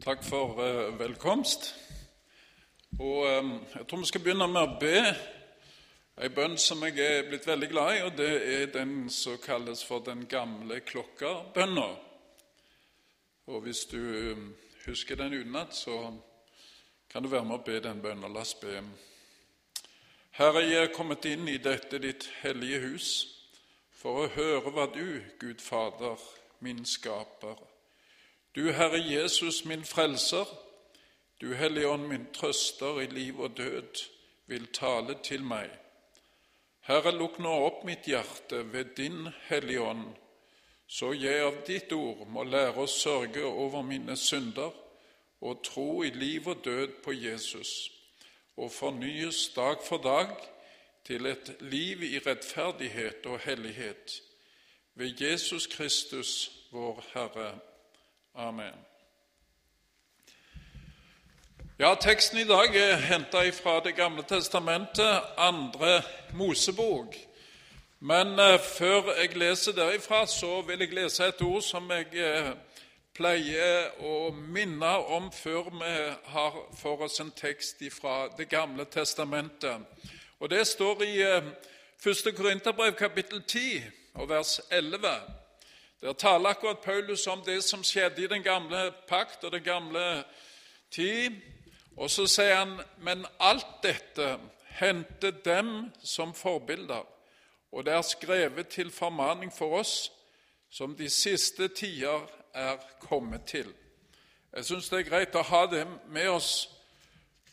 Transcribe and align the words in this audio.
Takk 0.00 0.22
for 0.24 0.56
uh, 0.56 0.98
velkomst. 0.98 1.74
Og 2.98 3.38
um, 3.38 3.50
Jeg 3.74 3.86
tror 3.88 3.98
vi 3.98 4.06
skal 4.06 4.22
begynne 4.24 4.46
med 4.48 4.62
å 4.62 4.78
be 4.80 5.00
ei 6.24 6.30
bønn 6.32 6.56
som 6.56 6.80
jeg 6.86 6.96
er 7.04 7.26
blitt 7.28 7.44
veldig 7.44 7.68
glad 7.68 7.90
i, 7.92 7.98
og 8.06 8.14
det 8.16 8.30
er 8.54 8.72
den 8.72 9.10
som 9.12 9.36
kalles 9.44 9.82
for 9.84 10.00
den 10.06 10.22
gamle 10.24 10.80
klokka-bønna. 10.88 11.84
Og 13.52 13.60
Hvis 13.66 13.84
du 13.92 14.00
um, 14.00 14.46
husker 14.86 15.20
den 15.20 15.36
utenat, 15.36 15.76
så 15.76 15.98
kan 17.12 17.20
du 17.20 17.28
være 17.28 17.44
med 17.50 17.58
å 17.58 17.66
be 17.68 17.76
den 17.84 18.00
bønna. 18.00 18.32
La 18.32 18.40
oss 18.40 18.56
be. 18.56 18.80
Herre, 20.40 20.64
jeg 20.64 20.80
er 20.86 20.94
kommet 20.96 21.28
inn 21.28 21.44
i 21.44 21.60
dette 21.60 22.00
ditt 22.00 22.30
hellige 22.40 22.86
hus 22.86 23.10
for 24.00 24.22
å 24.22 24.32
høre 24.32 24.72
hva 24.72 24.88
du, 24.96 25.20
Gud 25.36 25.60
Fader, 25.60 26.16
min 26.64 26.86
skaper, 26.88 27.60
du 28.54 28.72
Herre 28.72 28.98
Jesus, 28.98 29.64
min 29.64 29.84
frelser, 29.84 30.46
du 31.40 31.54
Hellige 31.54 31.88
Ånd, 31.88 32.06
min 32.08 32.26
trøster 32.32 33.00
i 33.00 33.06
liv 33.06 33.40
og 33.40 33.56
død, 33.56 34.08
vil 34.46 34.66
tale 34.72 35.14
til 35.22 35.44
meg. 35.44 35.70
Herre, 36.80 37.12
lukk 37.14 37.38
nå 37.38 37.52
opp 37.66 37.84
mitt 37.86 38.08
hjerte 38.10 38.64
ved 38.72 38.96
din 38.96 39.28
Hellige 39.46 39.80
Ånd, 39.80 40.08
så 40.86 41.12
jeg 41.14 41.44
av 41.46 41.60
ditt 41.66 41.92
ord 41.94 42.26
må 42.26 42.42
lære 42.42 42.82
å 42.82 42.90
sørge 42.90 43.44
over 43.46 43.86
mine 43.86 44.16
synder 44.18 44.74
og 45.40 45.62
tro 45.64 46.02
i 46.02 46.10
liv 46.10 46.48
og 46.50 46.64
død 46.64 46.98
på 47.04 47.14
Jesus, 47.14 47.92
og 48.56 48.72
fornyes 48.74 49.48
dag 49.54 49.78
for 49.86 50.02
dag 50.02 50.34
til 51.06 51.30
et 51.30 51.54
liv 51.60 52.02
i 52.02 52.18
rettferdighet 52.18 53.26
og 53.26 53.38
hellighet. 53.46 54.20
Ved 54.94 55.22
Jesus 55.22 55.66
Kristus, 55.66 56.50
vår 56.72 57.04
Herre. 57.14 57.50
Amen. 58.40 58.74
Ja, 61.78 61.94
Teksten 61.94 62.38
i 62.38 62.44
dag 62.44 62.76
er 62.76 62.96
henta 62.96 63.42
fra 63.50 63.80
Det 63.84 63.94
gamle 63.94 64.22
testamentet, 64.22 65.22
andre 65.36 66.02
Mosebok. 66.32 67.16
Men 68.00 68.38
eh, 68.38 68.60
før 68.60 69.20
jeg 69.20 69.36
leser 69.36 69.72
derifra, 69.72 70.26
så 70.26 70.62
vil 70.62 70.80
jeg 70.80 70.94
lese 70.94 71.26
et 71.28 71.42
ord 71.42 71.60
som 71.62 71.90
jeg 71.90 72.06
eh, 72.16 72.48
pleier 73.12 73.92
å 74.00 74.30
minne 74.32 74.94
om 75.18 75.28
før 75.32 75.68
vi 75.76 75.92
har 76.32 76.56
for 76.80 77.04
oss 77.04 77.20
en 77.20 77.34
tekst 77.36 77.84
fra 77.92 78.30
Det 78.38 78.48
gamle 78.48 78.84
testamentet. 78.84 79.84
Og 80.40 80.50
Det 80.50 80.64
står 80.66 81.04
i 81.04 81.20
eh, 81.28 81.52
1. 82.06 82.32
Korinterbrev 82.36 82.96
kapittel 82.96 83.42
10 83.42 83.84
og 84.14 84.28
vers 84.28 84.60
11. 84.70 85.39
Der 86.00 86.12
taler 86.12 86.48
akkurat 86.48 86.80
Paulus 86.80 87.26
om 87.26 87.42
det 87.46 87.64
som 87.64 87.84
skjedde 87.84 88.24
i 88.24 88.26
den 88.26 88.42
gamle 88.42 88.92
pakt 89.08 89.44
og 89.44 89.52
den 89.52 89.62
gamle 89.62 90.24
tid. 90.90 91.36
Og 91.96 92.10
så 92.10 92.24
sier 92.26 92.54
han 92.56 92.78
men 93.04 93.26
alt 93.40 93.82
dette 93.82 94.38
hendte 94.80 95.30
dem 95.44 95.90
som 96.02 96.32
forbilder, 96.34 97.04
og 97.72 97.84
det 97.84 97.92
er 97.92 98.02
skrevet 98.02 98.68
til 98.68 98.90
formaning 98.90 99.52
for 99.52 99.76
oss 99.78 100.12
som 100.70 100.96
de 100.96 101.10
siste 101.10 101.68
tider 101.68 102.24
er 102.54 102.78
kommet 103.00 103.44
til. 103.44 103.68
Jeg 104.56 104.64
syns 104.64 104.88
det 104.88 104.98
er 104.98 105.10
greit 105.10 105.36
å 105.36 105.42
ha 105.42 105.66
det 105.66 105.84
med 106.08 106.28
oss 106.28 106.68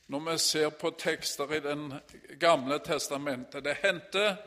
når 0.08 0.23
vi 0.30 0.38
ser 0.38 0.70
på 0.70 0.94
tekster 0.95 1.52
i 1.54 1.59
Den 1.59 1.94
gamle 2.39 2.80
testamentet. 2.80 3.64
Det 3.64 3.76
hendte, 3.84 4.38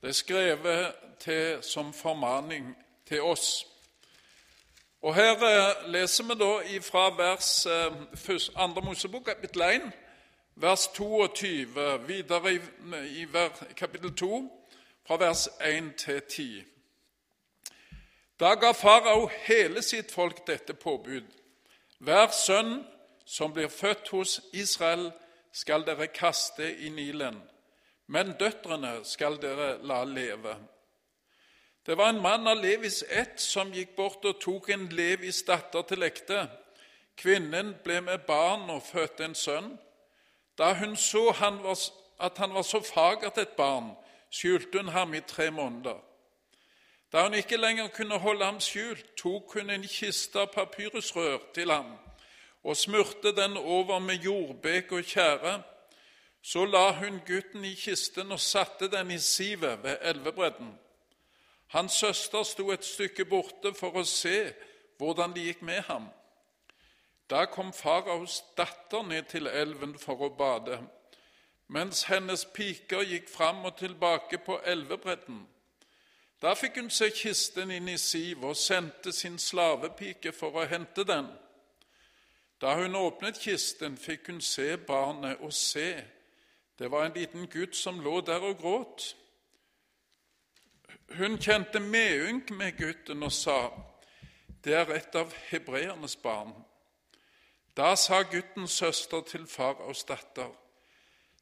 det 0.00 0.08
er 0.08 0.12
skrevet 0.12 0.94
til 1.20 1.62
som 1.62 1.92
formaning 1.92 2.74
til 3.08 3.22
oss. 3.22 3.66
Og 5.02 5.14
Her 5.14 5.32
eh, 5.32 5.90
leser 5.92 6.24
vi 6.24 6.34
da 6.40 6.78
fra 6.80 7.10
vers 7.16 7.66
2. 8.56 8.80
Mosebok, 8.80 9.24
kapittel 9.24 9.62
1, 9.62 9.90
vers 10.54 10.86
22, 10.88 11.66
videre 12.06 12.54
i, 12.54 13.26
kapittel 13.76 14.14
2, 14.16 14.64
fra 15.06 15.16
vers 15.16 15.48
1 15.60 15.94
til 15.96 16.22
10. 16.22 16.64
Da 18.40 18.54
ga 18.54 18.72
farao 18.72 19.30
hele 19.46 19.82
sitt 19.82 20.12
folk 20.12 20.46
dette 20.46 20.74
påbud. 20.74 21.22
Hver 21.98 22.30
sønn 22.32 22.84
som 23.24 23.52
blir 23.52 23.68
født 23.68 24.08
hos 24.08 24.40
Israel, 24.52 25.12
skal 25.52 25.84
dere 25.86 26.06
kaste 26.06 26.66
i 26.82 26.88
Nilen, 26.88 27.36
men 28.06 28.32
døtrene 28.40 29.04
skal 29.06 29.38
dere 29.42 29.76
la 29.86 30.04
leve. 30.04 30.56
Det 31.86 31.96
var 31.98 32.08
en 32.08 32.22
mann 32.22 32.46
av 32.46 32.56
Levis 32.56 33.02
ett 33.08 33.40
som 33.40 33.72
gikk 33.72 33.96
bort 33.96 34.24
og 34.24 34.38
tok 34.40 34.70
en 34.72 34.86
Levis 34.88 35.42
datter 35.44 35.82
til 35.84 36.06
ekte. 36.06 36.46
Kvinnen 37.20 37.74
ble 37.84 38.00
med 38.00 38.24
barn 38.26 38.70
og 38.72 38.82
fødte 38.82 39.24
en 39.24 39.34
sønn. 39.34 39.74
Da 40.58 40.72
hun 40.78 40.96
så 40.96 41.30
han 41.36 41.60
var, 41.62 41.78
at 42.20 42.38
han 42.38 42.54
var 42.54 42.62
så 42.62 42.80
fagert 42.80 43.38
et 43.38 43.52
barn, 43.58 43.92
skjulte 44.30 44.80
hun 44.80 44.88
ham 44.88 45.14
i 45.14 45.20
tre 45.20 45.50
måneder. 45.50 46.00
Da 47.12 47.22
hun 47.22 47.34
ikke 47.34 47.56
lenger 47.56 47.88
kunne 47.88 48.18
holde 48.18 48.44
ham 48.44 48.60
skjult, 48.60 49.04
tok 49.16 49.52
hun 49.52 49.70
en 49.70 49.84
kiste 49.84 50.40
av 50.40 50.54
papyrusrør 50.54 51.38
til 51.54 51.70
ham 51.70 51.92
og 52.64 52.76
smurte 52.76 53.34
den 53.36 53.56
over 53.56 53.98
med 53.98 54.24
jordbek 54.24 54.92
og 54.92 55.04
tjære. 55.04 55.62
Så 56.42 56.64
la 56.64 56.92
hun 56.92 57.20
gutten 57.26 57.64
i 57.64 57.74
kisten 57.74 58.32
og 58.32 58.40
satte 58.40 58.88
den 58.88 59.10
i 59.10 59.18
sivet 59.18 59.82
ved 59.82 59.96
elvebredden. 60.00 60.72
Hans 61.74 61.92
søster 61.92 62.42
sto 62.42 62.70
et 62.70 62.84
stykke 62.84 63.24
borte 63.26 63.72
for 63.74 63.96
å 63.98 64.04
se 64.06 64.52
hvordan 64.98 65.32
det 65.34 65.48
gikk 65.48 65.62
med 65.66 65.80
ham. 65.88 66.04
Da 67.26 67.48
kom 67.50 67.72
faraos 67.74 68.44
datter 68.54 69.02
ned 69.02 69.26
til 69.32 69.50
elven 69.50 69.96
for 69.98 70.22
å 70.22 70.28
bade, 70.38 70.78
mens 71.66 72.04
hennes 72.06 72.44
piker 72.54 73.02
gikk 73.02 73.26
fram 73.26 73.64
og 73.66 73.74
tilbake 73.80 74.38
på 74.46 74.60
elvebredden. 74.62 75.40
Da 76.38 76.54
fikk 76.54 76.78
hun 76.78 76.92
se 76.94 77.10
kisten 77.10 77.74
inn 77.74 77.90
i 77.90 77.98
siv 77.98 78.46
og 78.46 78.54
sendte 78.56 79.10
sin 79.12 79.40
slavepike 79.42 80.30
for 80.36 80.54
å 80.54 80.68
hente 80.70 81.02
den. 81.08 81.26
Da 82.62 82.76
hun 82.78 82.94
åpnet 82.94 83.42
kisten, 83.42 83.98
fikk 83.98 84.30
hun 84.30 84.40
se 84.40 84.76
barnet, 84.76 85.42
og 85.42 85.50
se, 85.52 85.90
det 86.78 86.90
var 86.90 87.08
en 87.08 87.18
liten 87.18 87.50
gutt 87.50 87.74
som 87.74 87.98
lå 87.98 88.20
der 88.20 88.46
og 88.46 88.62
gråt. 88.62 89.16
Hun 91.10 91.38
kjente 91.38 91.80
medynk 91.80 92.50
med 92.50 92.78
gutten 92.78 93.22
og 93.22 93.32
sa, 93.32 93.70
'Det 94.64 94.74
er 94.74 94.94
et 94.94 95.14
av 95.14 95.32
hebreernes 95.50 96.16
barn.' 96.16 96.64
Da 97.76 97.94
sa 97.96 98.22
guttens 98.22 98.70
søster 98.70 99.20
til 99.20 99.46
faraos 99.46 100.04
datter, 100.04 100.50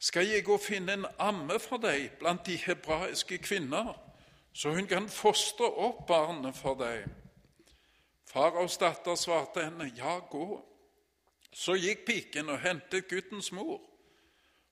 'Skal 0.01 0.27
jeg 0.27 0.45
gå 0.45 0.53
og 0.53 0.61
finne 0.61 0.93
en 0.93 1.07
amme 1.19 1.59
for 1.59 1.77
deg 1.77 2.11
blant 2.19 2.47
de 2.47 2.57
hebraiske 2.57 3.39
kvinner, 3.39 3.95
så 4.53 4.71
hun 4.71 4.87
kan 4.87 5.09
fostre 5.09 5.65
opp 5.65 6.07
barnet 6.07 6.57
for 6.57 6.75
deg?' 6.75 7.09
Faraos 8.27 8.77
datter 8.77 9.15
svarte 9.15 9.65
henne, 9.65 9.93
'Ja, 9.97 10.19
gå.' 10.19 10.65
Så 11.53 11.75
gikk 11.75 12.07
piken 12.07 12.49
og 12.49 12.61
hentet 12.61 13.09
guttens 13.09 13.53
mor. 13.53 13.81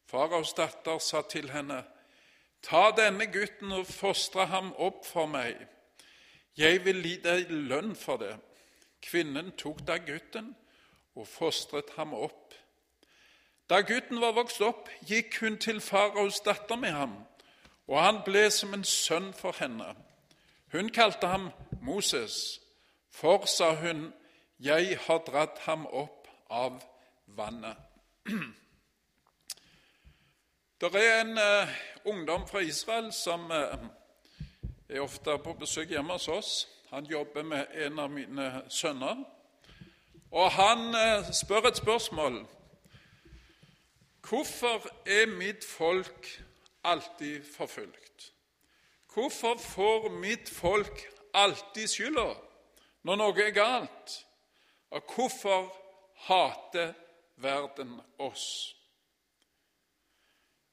Faraos 0.07 0.53
datter 0.53 0.99
sa 0.99 1.23
til 1.23 1.51
henne, 1.51 1.85
Ta 2.63 2.91
denne 2.97 3.27
gutten 3.33 3.73
og 3.73 3.87
fostre 3.87 4.47
ham 4.47 4.73
opp 4.77 5.07
for 5.07 5.27
meg. 5.31 5.57
Jeg 6.57 6.85
vil 6.85 7.03
gi 7.05 7.17
deg 7.25 7.51
lønn 7.51 7.95
for 7.97 8.21
det. 8.21 8.35
Kvinnen 9.01 9.53
tok 9.57 9.81
da 9.89 9.97
gutten 9.97 10.53
og 11.17 11.27
fostret 11.29 11.95
ham 11.97 12.13
opp. 12.15 12.55
Da 13.71 13.81
gutten 13.87 14.21
var 14.21 14.35
vokst 14.35 14.61
opp, 14.67 14.89
gikk 15.07 15.39
hun 15.41 15.57
til 15.63 15.81
faraos 15.81 16.41
datter 16.43 16.77
med 16.77 16.91
ham, 16.91 17.13
og 17.87 18.01
han 18.03 18.23
ble 18.27 18.49
som 18.51 18.75
en 18.75 18.85
sønn 18.85 19.31
for 19.35 19.55
henne. 19.61 19.95
Hun 20.73 20.91
kalte 20.91 21.31
ham 21.31 21.51
Moses, 21.81 22.61
for, 23.11 23.47
sa 23.47 23.75
hun, 23.75 24.11
jeg 24.59 24.99
har 25.07 25.23
dratt 25.27 25.63
ham 25.67 25.87
opp 25.87 26.29
av 26.51 26.83
vannet. 27.27 27.79
Det 30.81 30.95
er 30.95 31.21
en 31.21 31.39
uh, 31.39 31.69
ungdom 32.05 32.49
fra 32.49 32.59
Israel 32.59 33.13
som 33.13 33.51
uh, 33.51 33.57
er 34.89 35.01
ofte 35.01 35.35
på 35.45 35.53
besøk 35.53 35.91
hjemme 35.93 36.13
hos 36.13 36.29
oss. 36.29 36.69
Han 36.89 37.05
jobber 37.05 37.43
med 37.43 37.67
en 37.75 37.99
av 37.99 38.09
mine 38.11 38.63
sønner. 38.73 39.21
Og 40.33 40.51
han 40.51 40.89
uh, 40.95 41.29
spør 41.37 41.69
et 41.69 41.77
spørsmål. 41.77 42.47
Hvorfor 44.25 44.89
er 45.05 45.27
mitt 45.27 45.69
folk 45.69 46.33
alltid 46.85 47.45
forfulgt? 47.57 48.33
Hvorfor 49.13 49.59
får 49.59 50.09
mitt 50.09 50.49
folk 50.49 51.07
alltid 51.35 51.89
skylda 51.89 52.29
når 53.03 53.21
noe 53.21 53.45
er 53.45 53.53
galt? 53.53 54.21
Og 54.91 55.13
hvorfor 55.15 55.75
hater 56.25 56.95
verden 57.37 57.99
oss? 58.19 58.80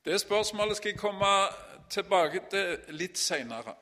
Det 0.07 0.21
spørsmålet 0.21 0.77
skal 0.77 0.89
jeg 0.89 0.99
komme 0.99 1.25
tilbake 1.89 2.39
til 2.49 2.77
litt 2.95 3.17
seinere. 3.19 3.73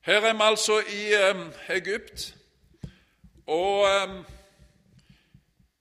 Her 0.00 0.14
er 0.14 0.32
vi 0.32 0.38
altså 0.42 0.78
i 0.78 1.02
eh, 1.12 1.76
Egypt, 1.76 2.34
og 3.46 3.84
eh, 3.88 4.14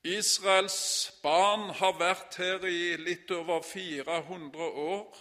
Israels 0.03 1.13
barn 1.23 1.69
har 1.69 1.95
vært 1.99 2.35
her 2.37 2.65
i 2.67 2.97
litt 2.99 3.31
over 3.31 3.61
400 3.61 4.63
år. 4.63 5.17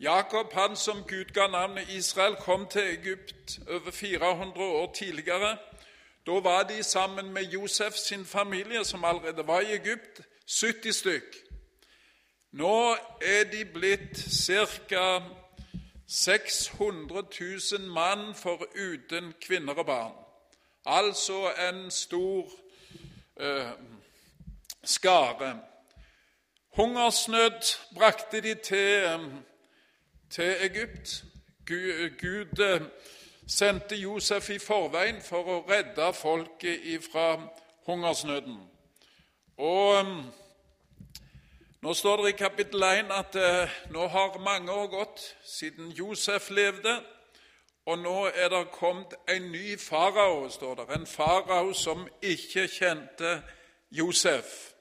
Jakob, 0.00 0.52
han 0.52 0.76
som 0.76 1.02
Gud 1.02 1.34
ga 1.34 1.46
navnet 1.46 1.88
Israel, 1.88 2.36
kom 2.36 2.68
til 2.70 2.82
Egypt 2.82 3.58
over 3.68 3.90
400 3.90 4.64
år 4.64 4.92
tidligere. 4.94 5.56
Da 6.26 6.38
var 6.40 6.62
de 6.62 6.82
sammen 6.82 7.32
med 7.32 7.42
Josef 7.42 7.94
sin 7.94 8.24
familie, 8.24 8.84
som 8.84 9.04
allerede 9.04 9.46
var 9.46 9.60
i 9.60 9.74
Egypt, 9.74 10.20
70 10.60 10.96
stykk. 10.96 11.43
Nå 12.54 12.96
er 13.20 13.44
de 13.50 13.64
blitt 13.64 14.18
ca. 14.88 15.22
600 16.06 17.22
000 17.72 17.88
mann 17.90 18.34
foruten 18.34 19.32
kvinner 19.40 19.74
og 19.74 19.86
barn. 19.86 20.12
Altså 20.86 21.50
en 21.68 21.90
stor 21.90 22.50
eh, 23.40 23.70
skare. 24.84 25.60
Hungersnød 26.68 27.76
brakte 27.94 28.40
de 28.40 28.54
til, 28.54 29.18
til 30.30 30.56
Egypt. 30.60 31.24
Gud, 31.66 32.10
Gud 32.20 32.58
eh, 32.58 32.80
sendte 33.48 33.96
Josef 33.96 34.50
i 34.50 34.58
forveien 34.58 35.22
for 35.22 35.42
å 35.42 35.58
redde 35.70 36.12
folket 36.12 37.02
fra 37.12 37.34
hungersnøden. 37.86 38.62
Og 39.56 39.98
eh, 39.98 40.43
Nå 41.84 41.94
står 41.94 42.16
det 42.16 42.28
i 42.28 42.36
kapittel 42.36 42.82
1 42.82 43.10
at 43.12 43.34
eh, 43.36 43.70
nå 43.92 44.06
har 44.08 44.38
mange 44.40 44.72
år 44.72 44.86
gått 44.86 45.36
siden 45.44 45.90
Josef 45.92 46.50
levde, 46.50 46.94
og 47.86 47.98
nå 47.98 48.26
er 48.26 48.48
det 48.48 48.70
kommet 48.72 49.12
en 49.28 49.50
ny 49.52 49.76
farao, 49.78 50.48
står 50.48 50.74
det. 50.74 50.86
En 50.96 51.06
farao 51.06 51.72
som 51.72 52.06
ikke 52.22 52.64
kjente 52.68 53.42
Josef. 53.90 54.72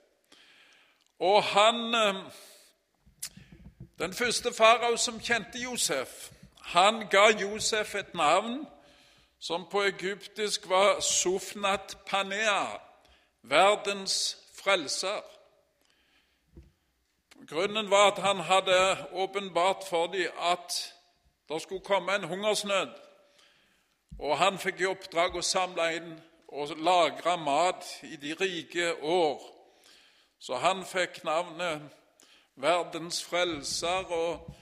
Og 1.19 1.43
han 1.43 1.95
eh, 1.95 2.23
Den 3.99 4.13
første 4.13 4.53
farao 4.53 4.95
som 4.97 5.19
kjente 5.19 5.59
Josef, 5.59 6.31
han 6.61 7.07
ga 7.11 7.27
Josef 7.41 7.95
et 7.95 8.15
navn 8.15 8.65
som 9.39 9.67
på 9.71 9.83
egyptisk 9.83 10.69
var 10.69 10.99
Sofnat 10.99 11.97
Panea, 12.07 12.79
verdens 13.41 14.37
frelser. 14.63 15.32
Grunnen 17.47 17.89
var 17.89 18.11
at 18.11 18.23
han 18.23 18.37
hadde 18.37 18.97
åpenbart 19.11 19.83
for 19.89 20.07
dem 20.07 20.31
at 20.39 20.93
det 21.49 21.61
skulle 21.61 21.81
komme 21.81 22.15
en 22.15 22.23
hungersnød. 22.23 22.87
Og 24.19 24.37
han 24.37 24.59
fikk 24.59 24.79
i 24.81 24.87
oppdrag 24.87 25.35
å 25.35 25.41
samle 25.43 25.87
inn 25.97 26.13
og 26.47 26.71
lagre 26.77 27.35
mat 27.37 27.83
i 28.07 28.15
de 28.15 28.33
rike 28.39 28.93
år. 29.01 29.41
Så 30.39 30.55
han 30.55 30.85
fikk 30.85 31.23
navnet 31.23 31.81
Verdens 32.55 33.23
frelser. 33.23 34.05
og 34.11 34.53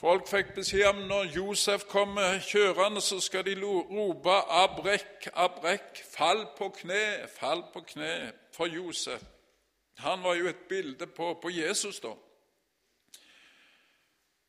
Folk 0.00 0.28
fikk 0.28 0.54
beskjed 0.54 0.86
om 0.86 1.06
når 1.08 1.32
Josef 1.36 1.84
kommer 1.88 2.38
kjørende, 2.46 3.00
så 3.00 3.20
skal 3.20 3.44
de 3.44 3.56
rope 3.64 4.30
'Abrek, 4.30 5.28
Abrek', 5.34 6.04
fall 6.16 6.46
på 6.58 6.68
kne, 6.68 7.28
fall 7.38 7.64
på 7.72 7.80
kne 7.80 8.32
for 8.52 8.66
Josef. 8.66 9.22
Han 9.96 10.22
var 10.22 10.34
jo 10.34 10.48
et 10.48 10.66
bilde 10.68 11.06
på, 11.06 11.34
på 11.42 11.50
Jesus, 11.50 12.00
da. 12.00 12.12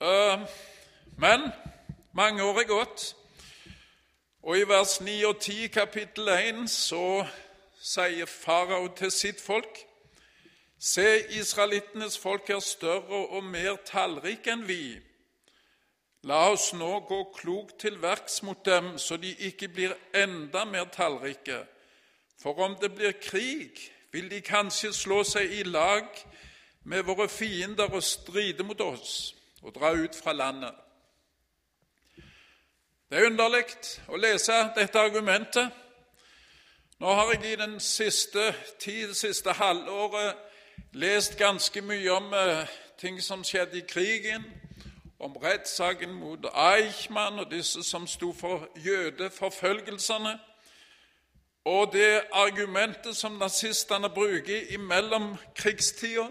Uh, 0.02 0.44
men 1.18 1.50
mange 2.14 2.44
år 2.44 2.60
er 2.60 2.68
gått, 2.70 3.16
og 4.44 4.58
i 4.60 4.68
vers 4.68 5.00
9 5.02 5.24
og 5.26 5.40
10 5.42 5.68
kapittel 5.68 6.30
1 6.30 6.68
så 6.70 7.26
sier 7.82 8.30
farao 8.30 8.88
til 8.96 9.12
sitt 9.12 9.42
folk 9.42 9.88
Se, 10.80 11.24
israelittenes 11.34 12.20
folk 12.22 12.50
er 12.54 12.60
større 12.62 13.24
og 13.34 13.42
mer 13.44 13.80
tallrike 13.86 14.52
enn 14.54 14.68
vi. 14.68 15.00
La 16.30 16.52
oss 16.52 16.68
nå 16.78 17.00
gå 17.10 17.18
klokt 17.34 17.80
til 17.82 17.98
verks 18.02 18.44
mot 18.46 18.60
dem, 18.66 18.92
så 19.02 19.18
de 19.18 19.32
ikke 19.50 19.72
blir 19.74 19.96
enda 20.14 20.68
mer 20.70 20.86
tallrike. 20.94 21.64
For 22.38 22.62
om 22.62 22.76
det 22.82 22.92
blir 22.94 23.18
krig, 23.18 23.82
vil 24.12 24.30
de 24.32 24.42
kanskje 24.42 24.94
slå 24.94 25.24
seg 25.24 25.52
i 25.52 25.64
lag 25.64 26.08
med 26.84 27.04
våre 27.04 27.28
fiender 27.30 27.92
og 27.92 28.04
stride 28.04 28.64
mot 28.64 28.82
oss 28.82 29.36
og 29.62 29.74
dra 29.76 29.92
ut 29.92 30.16
fra 30.16 30.34
landet. 30.34 30.76
Det 33.10 33.20
er 33.20 33.30
underlig 33.30 33.64
å 34.12 34.20
lese 34.20 34.56
dette 34.76 35.00
argumentet. 35.00 35.72
Nå 37.00 37.14
har 37.14 37.32
jeg 37.34 37.52
i 37.52 37.60
den 37.60 37.80
siste 37.80 38.50
tid, 38.80 39.14
siste 39.14 39.54
halvåret, 39.54 40.36
lest 40.94 41.38
ganske 41.38 41.82
mye 41.82 42.12
om 42.12 42.34
eh, 42.34 42.68
ting 43.00 43.22
som 43.22 43.44
skjedde 43.46 43.78
i 43.78 43.86
krigen, 43.88 44.44
om 45.20 45.36
rettssaken 45.38 46.14
mot 46.14 46.46
Eichmann 46.54 47.40
og 47.40 47.52
disse 47.52 47.84
som 47.84 48.08
sto 48.08 48.34
for 48.34 48.68
jødeforfølgelsene. 48.86 50.38
Og 51.68 51.94
det 51.94 52.22
argumentet 52.32 53.18
som 53.18 53.32
nazistene 53.32 54.10
bruker 54.10 54.62
i 54.70 54.78
mellomkrigstida 54.78 56.24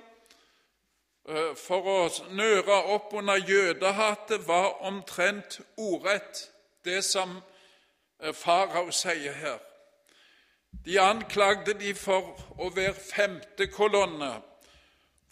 eh, 1.29 1.51
for 1.61 1.91
å 1.93 1.99
nøre 2.33 2.79
opp 2.95 3.13
under 3.13 3.37
jødehatet, 3.37 4.47
var 4.49 4.81
omtrent 4.89 5.59
ordrett 5.77 6.41
det 6.89 7.03
som 7.05 7.37
eh, 7.37 8.33
farao 8.33 8.89
sier 8.97 9.37
her. 9.37 9.61
De 10.87 10.97
anklagde 11.05 11.77
de 11.85 11.93
for 11.95 12.33
å 12.57 12.73
være 12.73 12.97
femte 12.97 13.69
kolonne, 13.69 14.33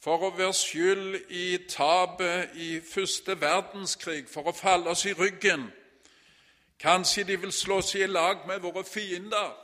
for 0.05 0.21
å 0.21 0.35
være 0.37 0.53
skyld 0.53 1.21
i 1.33 1.49
tapet 1.65 2.53
i 2.61 2.75
første 2.85 3.41
verdenskrig, 3.41 4.29
for 4.29 4.53
å 4.53 4.59
falle 4.61 4.93
oss 4.93 5.09
i 5.09 5.17
ryggen. 5.17 5.71
Kanskje 6.77 7.25
de 7.25 7.41
vil 7.41 7.57
slå 7.57 7.81
seg 7.81 8.05
i 8.05 8.13
lag 8.13 8.45
med 8.45 8.61
våre 8.61 8.85
fiender. 8.85 9.64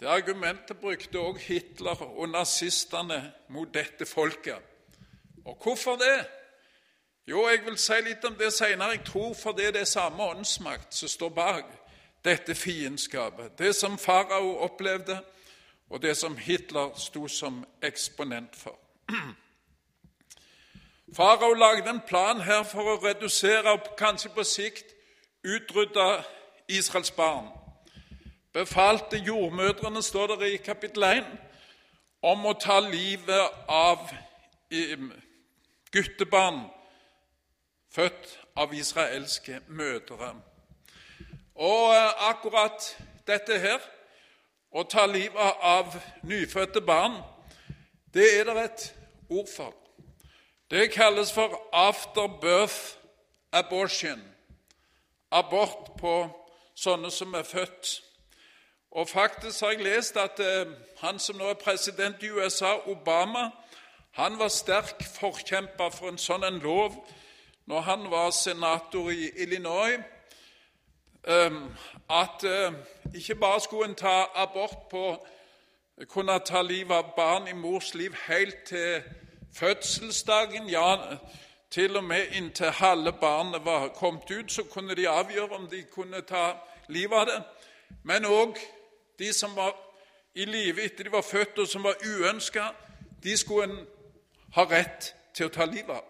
Det 0.00 0.06
argumentet 0.06 0.78
brukte 0.78 1.18
også 1.18 1.44
Hitler 1.46 2.02
og 2.02 2.28
nazistene 2.28 3.32
mot 3.48 3.74
dette 3.74 4.06
folket. 4.06 4.58
Og 5.44 5.58
hvorfor 5.62 5.96
det? 5.96 6.26
Jo, 7.28 7.48
jeg 7.48 7.64
vil 7.64 7.78
si 7.78 7.92
litt 8.06 8.24
om 8.24 8.34
det 8.34 8.52
senere. 8.52 8.88
Jeg 8.88 9.04
tror 9.04 9.34
fordi 9.34 9.66
det 9.66 9.80
er 9.80 9.90
samme 9.90 10.22
åndsmakt 10.22 10.94
som 10.94 11.08
står 11.08 11.28
bak 11.28 11.64
dette 12.24 12.54
fiendskapet. 12.54 13.58
Det 13.58 13.74
som 13.76 13.98
farao 13.98 14.56
opplevde, 14.56 15.18
og 15.90 16.02
det 16.02 16.16
som 16.16 16.36
Hitler 16.36 16.94
sto 16.96 17.28
som 17.28 17.64
eksponent 17.82 18.56
for. 18.56 18.78
Farao 21.16 21.52
lagde 21.52 21.90
en 21.90 22.00
plan 22.08 22.40
her 22.40 22.62
for 22.62 22.84
å 22.84 23.00
redusere 23.00 23.72
og 23.72 23.94
kanskje 23.98 24.28
på 24.28 24.44
sikt 24.44 24.92
utrydde 25.44 26.22
Israels 26.68 27.10
barn. 27.10 27.48
Befalte 28.58 29.16
jordmødrene, 29.16 30.02
står 30.02 30.26
det 30.26 30.52
i 30.52 30.56
kapittel 30.56 31.02
1, 31.02 31.26
om 32.22 32.46
å 32.46 32.56
ta 32.58 32.80
livet 32.82 33.68
av 33.70 34.08
guttebarn 35.94 36.64
født 37.94 38.32
av 38.58 38.74
israelske 38.74 39.60
mødre. 39.68 40.32
Og 41.54 41.94
eh, 41.94 42.24
akkurat 42.30 42.88
dette 43.30 43.60
her, 43.62 43.78
å 44.74 44.82
ta 44.82 45.06
livet 45.06 45.62
av 45.62 45.94
nyfødte 46.26 46.82
barn, 46.82 47.20
det 48.10 48.26
er 48.40 48.50
det 48.50 48.64
et 48.64 48.88
ord 49.28 49.54
for. 49.54 49.78
Det 50.66 50.90
kalles 50.90 51.30
for 51.30 51.54
afterbirth 51.70 52.98
abortion. 53.52 54.18
Abort 55.30 55.94
på 56.02 56.18
sånne 56.74 57.14
som 57.14 57.38
er 57.38 57.46
født. 57.46 58.07
Og 58.90 59.08
faktisk 59.08 59.60
har 59.60 59.70
jeg 59.70 59.82
lest 59.82 60.16
at 60.16 60.40
eh, 60.40 60.66
han 60.98 61.18
som 61.18 61.36
nå 61.36 61.48
er 61.48 61.54
president 61.54 62.22
i 62.22 62.30
USA, 62.30 62.74
Obama, 62.86 63.50
han 64.10 64.38
var 64.38 64.48
sterk 64.48 65.02
forkjemper 65.20 65.90
for 65.94 66.08
en 66.08 66.18
sånn 66.18 66.44
en 66.44 66.62
lov 66.62 66.96
når 67.68 67.80
han 67.80 68.10
var 68.10 68.30
senator 68.30 69.10
i 69.10 69.28
Illinois 69.36 70.00
Eh, 71.28 71.50
at 72.10 72.44
eh, 72.44 72.72
ikke 73.14 73.34
bare 73.34 73.60
skulle 73.60 73.88
en 73.88 73.94
ta 73.94 74.24
abort 74.34 74.88
på 74.90 75.26
kunne 76.08 76.38
ta 76.44 76.62
livet 76.62 76.96
av 76.96 77.14
barn 77.16 77.48
i 77.48 77.52
mors 77.52 77.94
liv 77.94 78.14
helt 78.28 78.56
til 78.66 79.02
fødselsdagen, 79.54 80.68
ja, 80.70 80.96
til 81.70 81.96
og 81.96 82.04
med 82.04 82.26
inntil 82.32 82.70
halve 82.70 83.12
barnet 83.12 83.64
var 83.64 83.88
kommet 83.88 84.30
ut, 84.30 84.52
så 84.52 84.62
kunne 84.62 84.94
de 84.94 85.08
avgjøre 85.08 85.50
om 85.50 85.66
de 85.66 85.82
kunne 85.82 86.20
ta 86.20 86.52
livet 86.88 87.16
av 87.18 87.26
det. 87.26 87.42
Men 88.02 88.24
òg 88.24 88.56
de 89.18 89.32
som 89.32 89.56
var 89.56 89.76
i 90.34 90.44
live 90.44 90.84
etter 90.84 91.04
de 91.04 91.12
var 91.12 91.22
født, 91.22 91.58
og 91.58 91.68
som 91.68 91.82
var 91.82 91.98
uønska, 92.04 92.68
de 93.22 93.36
skulle 93.36 93.64
en 93.64 93.86
ha 94.54 94.64
rett 94.70 95.14
til 95.34 95.48
å 95.48 95.52
ta 95.54 95.66
livet 95.66 95.96
av. 95.96 96.04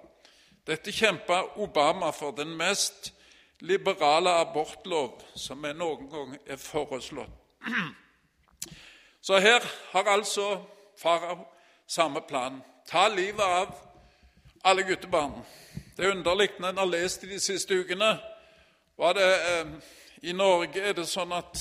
Dette 0.68 0.92
kjempa 0.92 1.42
Obama 1.56 2.10
for. 2.12 2.34
Den 2.36 2.52
mest 2.56 3.12
liberale 3.60 4.30
abortlov 4.42 5.22
som 5.36 5.64
er 5.64 5.76
noen 5.76 6.10
gang 6.12 6.34
er 6.46 6.60
foreslått. 6.60 7.32
Så 9.20 9.38
her 9.40 9.64
har 9.92 10.10
altså 10.12 10.64
farao 11.00 11.46
samme 11.88 12.20
plan. 12.28 12.60
Ta 12.86 13.08
livet 13.08 13.40
av 13.44 13.72
alle 14.64 14.82
guttebarn. 14.82 15.40
Det 15.96 16.04
er 16.04 16.10
underlig 16.10 16.50
når 16.58 16.68
en 16.68 16.78
har 16.78 16.86
lest 16.92 17.24
i 17.24 17.32
de 17.32 17.40
siste 17.40 17.74
ukene 17.74 18.18
det, 18.98 19.24
eh, 19.24 19.66
I 20.22 20.32
Norge 20.32 20.80
er 20.82 20.92
det 20.92 21.06
sånn 21.06 21.32
at 21.32 21.60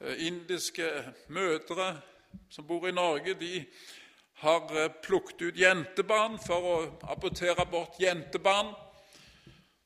indiske 0.00 0.88
mødre 1.28 2.00
som 2.50 2.66
bor 2.66 2.88
i 2.88 2.92
Norge, 2.92 3.34
de 3.34 3.64
har 4.34 4.76
eh, 4.76 4.90
plukket 5.02 5.42
ut 5.42 5.58
jentebarn 5.58 6.38
for 6.46 6.68
å 6.68 6.76
abortere 7.10 7.66
bort 7.70 7.98
jentebarn. 8.00 8.72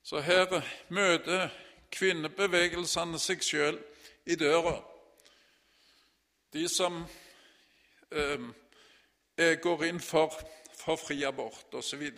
Så 0.02 0.22
her 0.24 0.60
møter 0.88 1.50
kvinnebevegelsene 1.92 3.20
seg 3.20 3.44
sjøl 3.44 3.78
i 4.28 4.36
døra. 4.40 4.78
De 6.52 6.64
som 6.68 7.02
eh, 8.10 8.48
går 9.62 9.84
inn 9.90 10.00
for, 10.00 10.32
for 10.80 10.96
fri 11.00 11.20
abort 11.28 11.74
osv. 11.76 12.08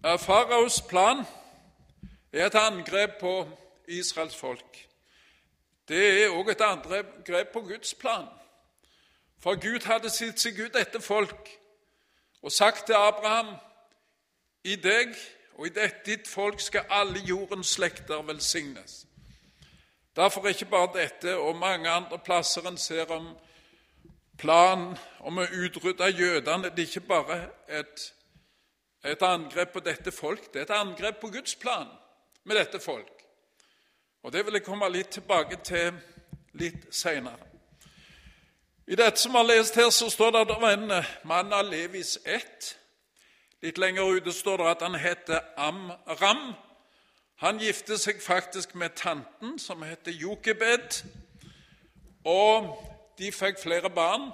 Faraos 0.00 0.78
plan 0.88 1.24
er 2.32 2.46
et 2.46 2.56
angrep 2.56 3.18
på 3.20 3.34
Israels 3.90 4.38
folk. 4.38 4.89
Det 5.90 6.22
er 6.22 6.30
òg 6.30 6.52
et 6.52 6.60
angrep 6.62 7.48
på 7.52 7.60
Guds 7.66 7.94
plan. 7.98 8.28
For 9.42 9.58
Gud 9.58 9.82
hadde 9.88 10.10
sett 10.12 10.38
seg 10.38 10.60
ut 10.62 10.76
etter 10.78 11.02
folk 11.02 11.50
og 12.42 12.52
sagt 12.52 12.86
til 12.86 12.94
Abraham 12.94 13.56
i 14.64 14.76
deg 14.76 15.16
og 15.58 15.66
i 15.66 15.86
ditt 16.06 16.28
folk 16.28 16.60
skal 16.62 16.86
alle 16.88 17.18
jordens 17.26 17.74
slekter 17.74 18.22
velsignes. 18.22 19.06
Derfor 20.16 20.44
er 20.44 20.54
ikke 20.54 20.70
bare 20.70 20.92
dette 20.94 21.36
og 21.36 21.56
mange 21.56 21.90
andre 21.90 22.18
plasser 22.18 22.68
en 22.68 22.78
ser 22.78 23.10
om 23.10 23.32
planen 24.38 24.94
om 25.20 25.38
å 25.42 25.46
utrydde 25.64 26.12
jødene. 26.14 26.70
Det 26.70 26.84
er 26.84 26.88
ikke 26.88 27.08
bare 27.08 27.40
et, 27.68 28.12
et 29.04 29.22
angrep 29.22 29.72
på 29.74 29.82
dette 29.84 30.12
folk, 30.12 30.52
det 30.52 30.62
er 30.62 30.68
et 30.68 30.78
angrep 30.80 31.20
på 31.20 31.34
Guds 31.34 31.56
plan 31.56 31.88
med 32.44 32.56
dette 32.56 32.80
folk. 32.80 33.19
Og 34.22 34.32
Det 34.32 34.46
vil 34.46 34.52
jeg 34.52 34.64
komme 34.64 34.88
litt 34.88 35.08
tilbake 35.08 35.56
til 35.64 35.92
litt 36.52 36.94
seinere. 36.94 37.46
I 38.86 38.96
dette 38.98 39.20
som 39.20 39.32
vi 39.32 39.38
har 39.38 39.46
lest 39.46 39.74
her, 39.74 39.90
så 39.90 40.10
står 40.10 40.30
det 40.30 40.40
at 40.40 40.48
det 40.48 40.56
var 40.60 40.72
en 40.72 41.04
mann 41.24 41.52
av 41.52 41.64
Levis 41.70 42.18
ett. 42.26 42.76
Litt 43.62 43.78
lenger 43.78 44.02
ute 44.02 44.32
står 44.32 44.56
det 44.56 44.66
at 44.66 44.82
han 44.82 44.94
heter 44.94 45.40
Amram. 45.56 46.54
Han 47.36 47.58
gifte 47.58 47.98
seg 47.98 48.22
faktisk 48.22 48.74
med 48.74 48.90
tanten, 48.96 49.58
som 49.58 49.82
heter 49.82 50.12
Jokebed, 50.12 51.04
og 52.24 52.74
de 53.18 53.32
fikk 53.32 53.62
flere 53.62 53.90
barn. 53.90 54.32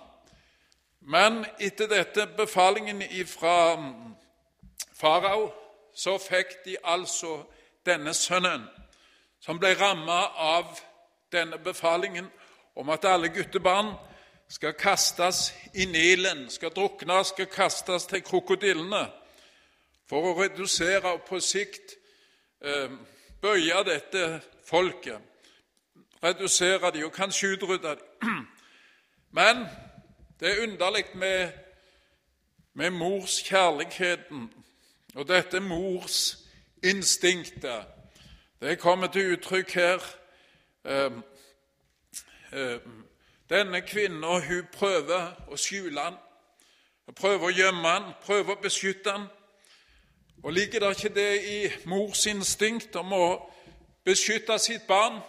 Men 1.00 1.44
etter 1.60 1.86
dette 1.86 2.26
befalingen 2.36 3.02
fra 3.26 3.76
farao, 4.94 5.52
så 5.94 6.18
fikk 6.18 6.64
de 6.64 6.76
altså 6.84 7.44
denne 7.86 8.14
sønnen, 8.14 8.66
som 9.46 9.58
ble 9.62 9.72
ramma 9.78 10.20
av 10.42 10.80
denne 11.32 11.58
befalingen 11.62 12.26
om 12.76 12.90
at 12.90 13.06
alle 13.06 13.30
guttebarn 13.32 13.94
skal 14.50 14.74
kastes 14.78 15.52
i 15.74 15.86
Nilen, 15.86 16.50
skal 16.50 16.74
drukne, 16.74 17.22
skal 17.24 17.46
kastes 17.46 18.06
til 18.10 18.22
krokodillene, 18.26 19.06
for 20.06 20.26
å 20.26 20.34
redusere 20.38 21.14
og 21.16 21.24
på 21.26 21.40
sikt 21.42 21.96
Eh, 22.60 22.90
bøye 23.42 23.82
dette 23.84 24.40
folket, 24.64 25.20
redusere 26.22 26.90
de 26.90 27.04
og 27.04 27.12
kanskje 27.12 27.52
utrydde 27.52 27.92
de. 27.98 28.30
Men 29.38 29.66
det 30.40 30.50
er 30.50 30.62
underlig 30.62 31.04
med, 31.14 31.52
med 32.72 32.90
mors 32.90 33.42
kjærligheten 33.44 34.48
og 35.14 35.28
dette 35.28 35.60
mors 35.60 36.38
instinktet. 36.82 37.84
Det 38.66 38.78
kommer 38.78 39.06
til 39.06 39.32
uttrykk 39.32 39.74
her. 39.74 39.98
Eh, 40.84 41.12
eh, 42.52 42.78
denne 43.50 43.80
kvinna 43.80 44.40
prøver 44.72 45.44
å 45.48 45.56
skjule 45.56 46.00
han, 46.00 46.16
prøver 47.16 47.46
å 47.46 47.52
gjemme 47.54 47.88
han, 47.88 48.08
prøver 48.24 48.56
å 48.56 48.62
beskytte 48.62 49.12
han. 49.12 49.28
Og 50.42 50.52
Ligger 50.52 50.80
det 50.80 50.90
ikke 50.96 51.14
det 51.14 51.44
i 51.46 51.70
mors 51.84 52.26
instinkt 52.26 52.96
om 52.96 53.12
å 53.12 53.28
beskytte 54.04 54.58
sitt 54.58 54.82
barn? 54.88 55.20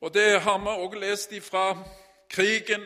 Og 0.00 0.14
Det 0.14 0.40
har 0.40 0.58
vi 0.58 0.68
også 0.68 1.00
lest 1.00 1.34
fra 1.42 1.84
krigen. 2.30 2.82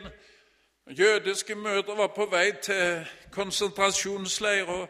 Jødiske 0.87 1.55
mødre 1.55 1.97
var 1.97 2.07
på 2.07 2.25
vei 2.25 2.51
til 2.51 3.07
konsentrasjonsleirer 3.31 4.87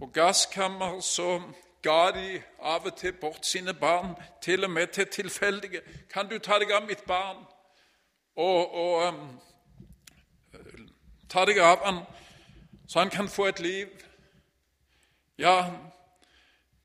og 0.00 0.12
gasskammer. 0.12 1.00
Så 1.00 1.42
ga 1.86 2.10
de 2.14 2.42
av 2.60 2.86
og 2.86 2.96
til 2.98 3.12
bort 3.12 3.46
sine 3.46 3.74
barn, 3.74 4.14
til 4.42 4.64
og 4.64 4.70
med 4.70 4.86
til 4.86 5.06
tilfeldige. 5.06 5.80
'Kan 6.12 6.28
du 6.28 6.38
ta 6.38 6.58
deg 6.58 6.72
av 6.72 6.86
mitt 6.86 7.04
barn?' 7.06 7.46
Og, 8.36 8.74
og 8.74 9.08
um, 9.08 9.40
ta 11.28 11.44
deg 11.44 11.58
av 11.58 11.84
han, 11.84 12.02
så 12.88 12.98
han 12.98 13.10
kan 13.10 13.28
få 13.28 13.46
et 13.46 13.60
liv. 13.60 13.88
Ja, 15.38 15.70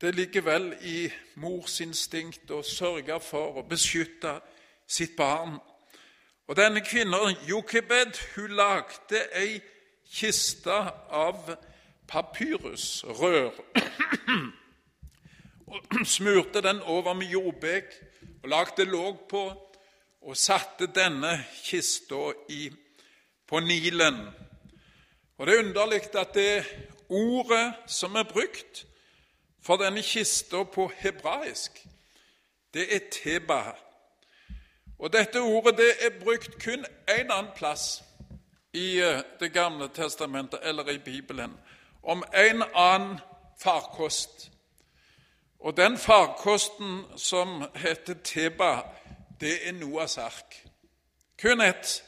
det 0.00 0.14
ligger 0.14 0.40
vel 0.40 0.76
i 0.80 1.10
mors 1.34 1.80
instinkt 1.80 2.50
å 2.50 2.62
sørge 2.62 3.20
for 3.20 3.60
å 3.60 3.66
beskytte 3.68 4.40
sitt 4.88 5.16
barn. 5.16 5.58
Og 6.46 6.56
Denne 6.56 6.80
kvinnen, 6.80 7.36
Jokebed, 7.48 8.18
hun 8.36 8.50
lagde 8.50 9.20
ei 9.34 9.60
kiste 10.12 10.74
av 11.10 11.56
papyrusrør. 12.08 13.52
og 15.72 16.06
Smurte 16.16 16.62
den 16.62 16.80
over 16.80 17.14
med 17.14 17.26
jordbek 17.26 17.84
og 18.42 18.48
lagde 18.48 18.84
låg 18.84 19.20
på, 19.30 19.42
og 20.22 20.36
satte 20.36 20.86
denne 20.86 21.44
kista 21.64 22.32
på 23.46 23.60
Nilen. 23.60 24.28
Og 25.38 25.46
Det 25.46 25.54
er 25.54 25.64
underlig 25.64 26.16
at 26.16 26.34
det 26.34 26.64
Ordet 27.12 27.74
som 27.86 28.14
er 28.14 28.24
brukt 28.24 28.86
for 29.60 29.76
denne 29.76 30.02
kista 30.02 30.62
på 30.64 30.86
hebraisk, 30.96 31.86
det 32.74 32.86
er 32.94 33.00
teba. 33.12 33.76
Og 34.98 35.12
Dette 35.12 35.40
ordet 35.40 35.76
det 35.76 35.90
er 36.00 36.20
brukt 36.24 36.56
kun 36.64 36.86
én 37.10 37.28
annen 37.28 37.50
plass 37.56 38.02
i 38.72 39.00
eh, 39.00 39.20
Det 39.40 39.52
gamle 39.52 39.88
testamentet 39.88 40.60
eller 40.62 40.88
i 40.88 40.98
Bibelen 40.98 41.58
om 42.02 42.24
en 42.34 42.62
annen 42.74 43.20
farkost. 43.60 44.51
Og 45.62 45.76
den 45.76 45.98
farkosten 45.98 47.04
som 47.16 47.62
heter 47.74 48.14
teba, 48.24 48.82
det 49.40 49.68
er 49.68 49.72
Noas 49.72 50.18
ark. 50.18 50.58
Kun 51.38 51.60
ett. 51.60 52.02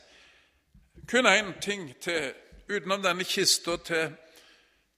Kun 1.06 1.26
én 1.26 1.60
ting 1.60 1.94
til 2.00 2.32
utenom 2.68 3.02
denne 3.02 3.24
kista 3.24 3.76
til 3.76 4.16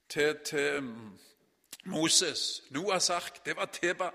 til, 0.09 0.37
til 0.45 0.81
mm, 0.81 1.19
Moses. 1.85 2.63
Noas 2.71 3.11
ark, 3.11 3.47
det 3.47 3.57
var 3.57 3.65
Teba. 3.65 4.11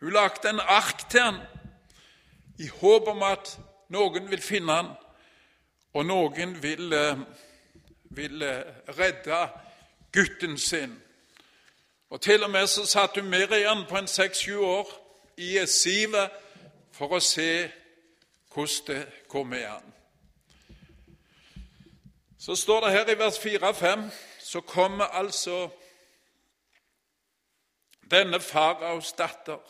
Hun 0.00 0.12
lagde 0.12 0.50
en 0.50 0.60
ark 0.60 1.10
til 1.10 1.20
han 1.20 1.36
i 2.58 2.66
håp 2.66 3.08
om 3.08 3.22
at 3.22 3.58
noen 3.88 4.30
vil 4.30 4.42
finne 4.42 4.72
han, 4.72 4.90
og 5.94 6.06
noen 6.06 6.62
vil, 6.62 6.92
eh, 6.92 7.18
vil 8.10 8.42
eh, 8.42 8.62
redde 8.98 9.38
gutten 10.12 10.58
sin. 10.58 10.98
Og 12.10 12.20
Til 12.20 12.44
og 12.44 12.50
med 12.50 12.66
så 12.66 12.86
satt 12.86 13.10
hun 13.14 13.30
Miriam 13.30 13.84
på 13.88 13.98
en 13.98 14.06
seks-sju 14.06 14.64
år 14.64 14.88
i 15.36 15.66
sivet 15.66 16.30
for 16.92 17.14
å 17.14 17.20
se 17.22 17.70
hvordan 18.54 18.86
det 18.86 19.04
kom 19.28 19.46
med 19.46 19.62
han. 19.62 19.92
Så 22.38 22.56
står 22.56 22.80
det 22.80 22.90
her 22.92 23.12
i 23.12 23.18
vers 23.18 23.38
4-5 23.38 24.08
så 24.42 24.60
kommer 24.60 25.04
altså 25.04 25.68
denne 28.10 28.40
faraos 28.40 29.12
datter, 29.12 29.60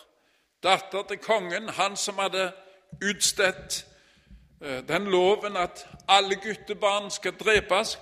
datter 0.62 1.02
til 1.02 1.18
kongen, 1.18 1.68
han 1.68 1.96
som 1.96 2.18
hadde 2.18 2.52
utstedt 3.04 3.86
eh, 4.62 4.80
den 4.88 5.10
loven 5.12 5.56
at 5.56 5.86
alle 6.08 6.40
guttebarn 6.40 7.10
skal 7.10 7.36
drepes, 7.36 7.98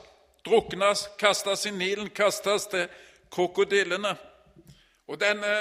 druknes, 0.47 1.09
kastes 1.19 1.67
i 1.67 1.71
Nilen, 1.71 2.11
kastes 2.11 2.67
til 2.67 2.87
krokodillene. 3.31 4.17
Og 5.09 5.21
denne 5.21 5.55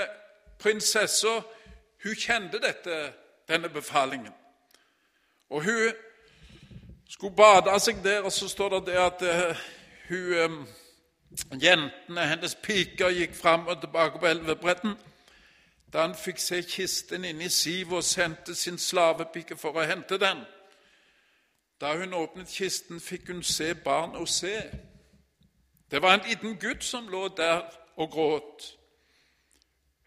prinsessa, 0.60 1.40
hun 2.04 2.16
kjente 2.16 2.60
dette, 2.60 3.14
denne 3.48 3.70
befalingen. 3.70 4.34
Og 5.50 5.64
hun 5.64 5.94
skulle 7.10 7.36
bade 7.36 7.80
seg 7.80 8.04
der, 8.04 8.22
og 8.22 8.32
så 8.32 8.50
står 8.50 8.70
det 8.70 8.86
det 8.88 9.00
at 9.00 9.22
uh, 9.22 9.56
hun 10.10 10.34
um, 10.44 10.68
Jentene, 11.62 12.28
hennes 12.28 12.56
piker, 12.56 13.10
gikk 13.10 13.36
fram 13.36 13.68
og 13.68 13.82
tilbake 13.82 14.20
på 14.20 14.26
elvebredden. 14.26 14.98
da 15.94 16.02
han 16.02 16.16
fikk 16.16 16.40
se 16.40 16.62
kisten 16.62 17.26
inni 17.26 17.50
sivet 17.50 17.94
og 17.98 18.04
sendte 18.04 18.56
sin 18.56 18.78
slavepike 18.78 19.56
for 19.56 19.78
å 19.78 19.86
hente 19.88 20.18
den. 20.20 20.42
Da 21.82 21.94
hun 21.98 22.14
åpnet 22.14 22.52
kisten, 22.52 23.00
fikk 23.00 23.32
hun 23.32 23.44
se 23.44 23.74
barn 23.74 24.16
og 24.16 24.28
se. 24.28 24.56
Det 25.92 26.02
var 26.02 26.14
en 26.14 26.28
liten 26.28 26.58
gutt 26.60 26.84
som 26.84 27.08
lå 27.08 27.28
der 27.28 27.62
og 27.96 28.10
gråt. 28.12 28.78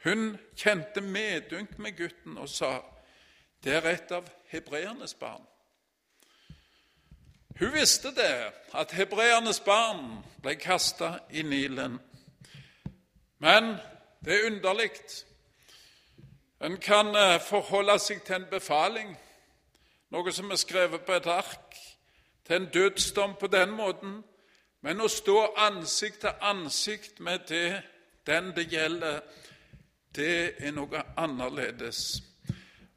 Hun 0.05 0.39
kjente 0.57 1.01
medynk 1.01 1.79
med 1.79 1.97
gutten 1.97 2.39
og 2.39 2.49
sa, 2.49 2.81
'Det 3.65 3.75
er 3.75 3.89
et 3.89 4.11
av 4.11 4.29
hebreernes 4.47 5.15
barn'. 5.15 5.47
Hun 7.59 7.73
visste 7.73 8.09
det, 8.09 8.53
at 8.75 8.91
hebreernes 8.91 9.61
barn 9.61 10.25
ble 10.43 10.55
kasta 10.55 11.19
i 11.31 11.43
Nilen. 11.43 12.01
Men 13.39 13.77
det 14.25 14.35
er 14.35 14.47
underlig. 14.47 14.91
En 16.61 16.77
kan 16.77 17.07
eh, 17.07 17.41
forholde 17.41 17.99
seg 17.99 18.23
til 18.23 18.35
en 18.35 18.47
befaling, 18.51 19.19
noe 20.11 20.33
som 20.33 20.51
er 20.51 20.57
skrevet 20.57 21.05
på 21.05 21.13
et 21.13 21.27
ark, 21.27 21.77
til 22.47 22.57
en 22.57 22.69
dødsdom 22.73 23.35
på 23.41 23.47
den 23.47 23.71
måten, 23.71 24.25
men 24.81 25.01
å 25.01 25.09
stå 25.09 25.53
ansikt 25.61 26.23
til 26.25 26.33
ansikt 26.41 27.21
med 27.21 27.47
det, 27.49 27.83
den 28.27 28.53
det 28.57 28.67
gjelder, 28.73 29.21
det 30.17 30.55
er 30.59 30.73
noe 30.75 31.03
annerledes. 31.21 32.23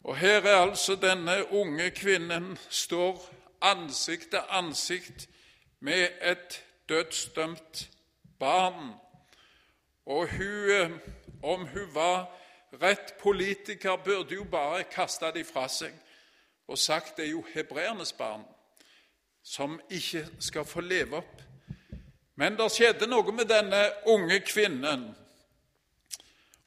Og 0.03 0.17
her 0.17 0.41
er 0.41 0.61
altså 0.61 0.95
denne 0.95 1.37
unge 1.51 1.89
kvinnen 1.95 2.57
står 2.69 3.19
ansikt 3.61 4.31
til 4.33 4.49
ansikt 4.49 5.27
med 5.79 6.09
et 6.21 6.63
dødsdømt 6.89 7.89
barn. 8.39 8.93
Og 10.05 10.27
hun, 10.27 10.99
om 11.43 11.67
hun 11.67 11.93
var 11.95 12.25
rett 12.81 13.13
politiker, 13.21 13.95
burde 13.95 14.35
jo 14.35 14.43
bare 14.43 14.83
kaste 14.83 15.31
det 15.35 15.45
fra 15.47 15.67
seg 15.67 15.93
og 16.67 16.79
sagt 16.79 17.17
det 17.17 17.25
er 17.25 17.33
jo 17.35 17.43
hebreernes 17.53 18.13
barn 18.15 18.43
som 19.43 19.75
ikke 19.91 20.23
skal 20.39 20.65
få 20.65 20.81
leve 20.81 21.19
opp. 21.19 21.42
Men 22.35 22.57
det 22.57 22.71
skjedde 22.73 23.07
noe 23.09 23.31
med 23.35 23.45
denne 23.45 23.81
unge 24.09 24.39
kvinnen. 24.45 25.11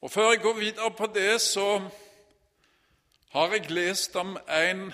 Og 0.01 0.11
Før 0.11 0.31
jeg 0.31 0.43
går 0.45 0.59
videre 0.61 0.91
på 0.95 1.07
det, 1.15 1.41
så 1.41 1.81
har 3.35 3.53
jeg 3.53 3.71
lest 3.71 4.17
om 4.17 4.37
en 4.49 4.93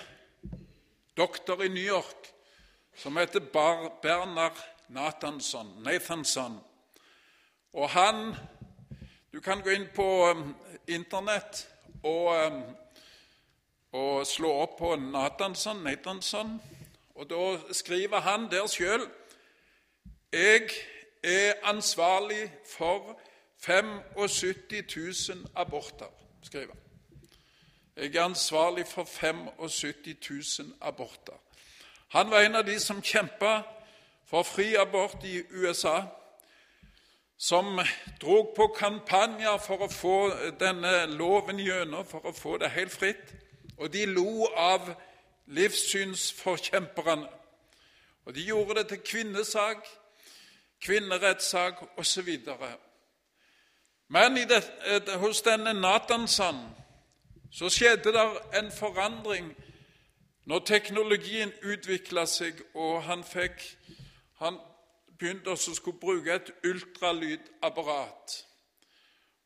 doktor 1.17 1.61
i 1.61 1.67
New 1.67 1.83
York 1.83 2.31
som 2.95 3.17
heter 3.17 3.39
Bernard 4.01 4.57
Nathanson. 4.89 5.83
Nathanson. 5.83 6.59
Og 7.73 7.89
han 7.89 8.35
Du 9.33 9.39
kan 9.41 9.61
gå 9.61 9.69
inn 9.73 9.87
på 9.95 10.05
um, 10.29 10.55
Internett 10.87 11.63
og, 12.03 12.35
um, 12.53 12.59
og 13.91 14.27
slå 14.27 14.51
opp 14.61 14.75
på 14.77 14.91
Nathanson, 14.95 15.81
Nathanson, 15.83 16.61
og 17.15 17.29
da 17.29 17.73
skriver 17.73 18.21
han 18.21 18.45
der 18.51 18.67
sjøl 18.69 19.07
Jeg 20.33 20.69
er 21.23 21.53
ansvarlig 21.63 22.51
for 22.65 23.19
75 23.57 25.29
000 25.29 25.47
aborter, 25.55 26.05
skriver 26.43 26.67
han. 26.67 26.81
Jeg 28.03 28.15
er 28.15 28.23
ansvarlig 28.23 28.87
for 28.87 29.03
75 29.03 30.59
000 30.59 30.73
aborter. 30.81 31.33
Han 32.07 32.31
var 32.31 32.39
en 32.39 32.55
av 32.55 32.65
de 32.65 32.79
som 32.79 33.01
kjempa 33.01 33.61
for 34.25 34.43
fri 34.43 34.73
abort 34.75 35.21
i 35.23 35.43
USA, 35.51 36.01
som 37.37 37.79
drog 38.21 38.53
på 38.55 38.67
kampanjer 38.77 39.57
for 39.61 39.85
å 39.85 39.93
få 39.93 40.17
denne 40.59 41.05
loven 41.13 41.61
gjennom, 41.61 42.05
for 42.09 42.25
å 42.25 42.33
få 42.33 42.57
det 42.57 42.73
helt 42.73 42.91
fritt. 42.91 43.35
Og 43.77 43.93
de 43.93 44.05
lo 44.05 44.47
av 44.57 44.95
livssynsforkjemperne. 45.45 47.29
Og 48.25 48.33
de 48.35 48.49
gjorde 48.49 48.81
det 48.81 48.87
til 48.87 49.05
kvinnesak, 49.05 49.85
kvinnerettssak 50.83 51.81
osv. 51.97 52.29
Men 54.07 54.35
det, 54.35 54.63
hos 55.17 55.41
denne 55.41 55.73
Natansan 55.73 56.59
så 57.53 57.69
skjedde 57.69 58.13
det 58.13 58.25
en 58.59 58.71
forandring 58.71 59.53
når 60.45 60.59
teknologien 60.67 61.53
utvikla 61.63 62.25
seg, 62.27 62.57
og 62.75 63.03
han 63.03 63.23
fikk 63.23 63.77
Han 64.43 64.57
begynte 65.19 65.53
å 65.53 65.55
skulle 65.55 65.99
bruke 66.01 66.33
et 66.33 66.49
ultralydapparat. 66.67 68.33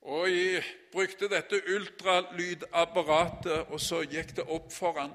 Og 0.02 0.32
jeg 0.32 0.64
brukte 0.92 1.28
dette 1.30 1.60
ultralydapparatet, 1.76 3.68
og 3.70 3.82
så 3.82 4.02
gikk 4.02 4.36
det 4.40 4.48
opp 4.48 4.72
for 4.74 4.98
han. 4.98 5.12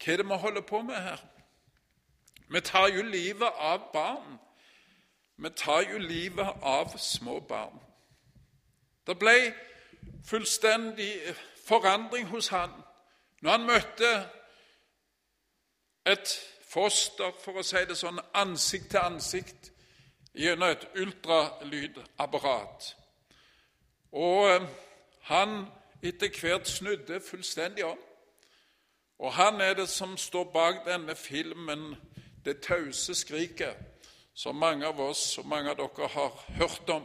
Hva 0.00 0.12
er 0.12 0.16
det 0.22 0.28
vi 0.30 0.38
holder 0.44 0.64
på 0.64 0.80
med 0.86 0.96
her? 0.96 1.20
Vi 2.48 2.60
tar 2.60 2.88
jo 2.94 3.02
livet 3.02 3.52
av 3.58 3.90
barn. 3.92 4.38
Vi 5.42 5.50
tar 5.56 5.80
jo 5.92 5.98
livet 5.98 6.48
av 6.62 6.98
små 6.98 7.40
barn. 7.40 7.80
Det 9.06 9.18
ble 9.18 9.54
fullstendig 10.24 11.12
forandring 11.66 12.26
hos 12.30 12.48
han 12.48 12.70
når 13.42 13.50
han 13.50 13.66
møtte 13.66 14.10
et 16.06 16.34
foster, 16.70 17.32
for 17.42 17.58
å 17.58 17.62
si 17.66 17.82
det 17.88 17.96
sånn, 17.98 18.20
ansikt 18.38 18.90
til 18.94 19.02
ansikt 19.02 19.72
gjennom 20.38 20.70
et 20.70 20.86
ultralydapparat. 20.94 22.92
Og 24.12 24.46
eh, 24.46 24.68
han 25.26 25.66
etter 26.02 26.30
hvert 26.38 26.70
snudde 26.70 27.20
fullstendig 27.20 27.84
om. 27.86 27.98
Og 29.18 29.32
han 29.34 29.60
er 29.60 29.74
det 29.74 29.88
som 29.90 30.16
står 30.16 30.44
bak 30.54 30.84
denne 30.86 31.14
filmen 31.16 31.96
'Det 32.44 32.60
tause 32.60 33.14
skriket', 33.14 33.91
som 34.34 34.56
mange 34.56 34.86
av 34.86 35.00
oss 35.00 35.38
og 35.38 35.46
mange 35.46 35.70
av 35.70 35.76
dere 35.76 36.08
har 36.08 36.44
hørt 36.58 36.90
om. 36.90 37.04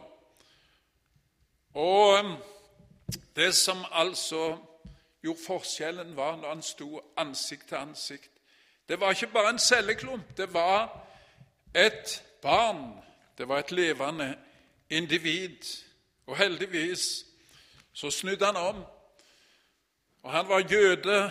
Og 1.74 2.36
det 3.36 3.54
som 3.54 3.84
altså 3.90 4.56
gjorde 5.22 5.44
forskjellen, 5.46 6.16
var 6.16 6.36
når 6.36 6.48
han 6.48 6.62
sto 6.62 7.00
ansikt 7.16 7.68
til 7.68 7.76
ansikt. 7.76 8.30
Det 8.88 9.00
var 9.00 9.10
ikke 9.10 9.32
bare 9.32 9.50
en 9.50 9.58
celleklump, 9.58 10.36
det 10.36 10.54
var 10.54 11.06
et 11.74 12.24
barn. 12.42 13.02
Det 13.38 13.48
var 13.48 13.58
et 13.58 13.70
levende 13.70 14.38
individ. 14.90 15.84
Og 16.26 16.36
heldigvis 16.36 17.24
så 17.92 18.10
snudde 18.10 18.46
han 18.46 18.56
om. 18.56 18.84
Og 20.22 20.32
han 20.32 20.48
var 20.48 20.58
jøde, 20.58 21.30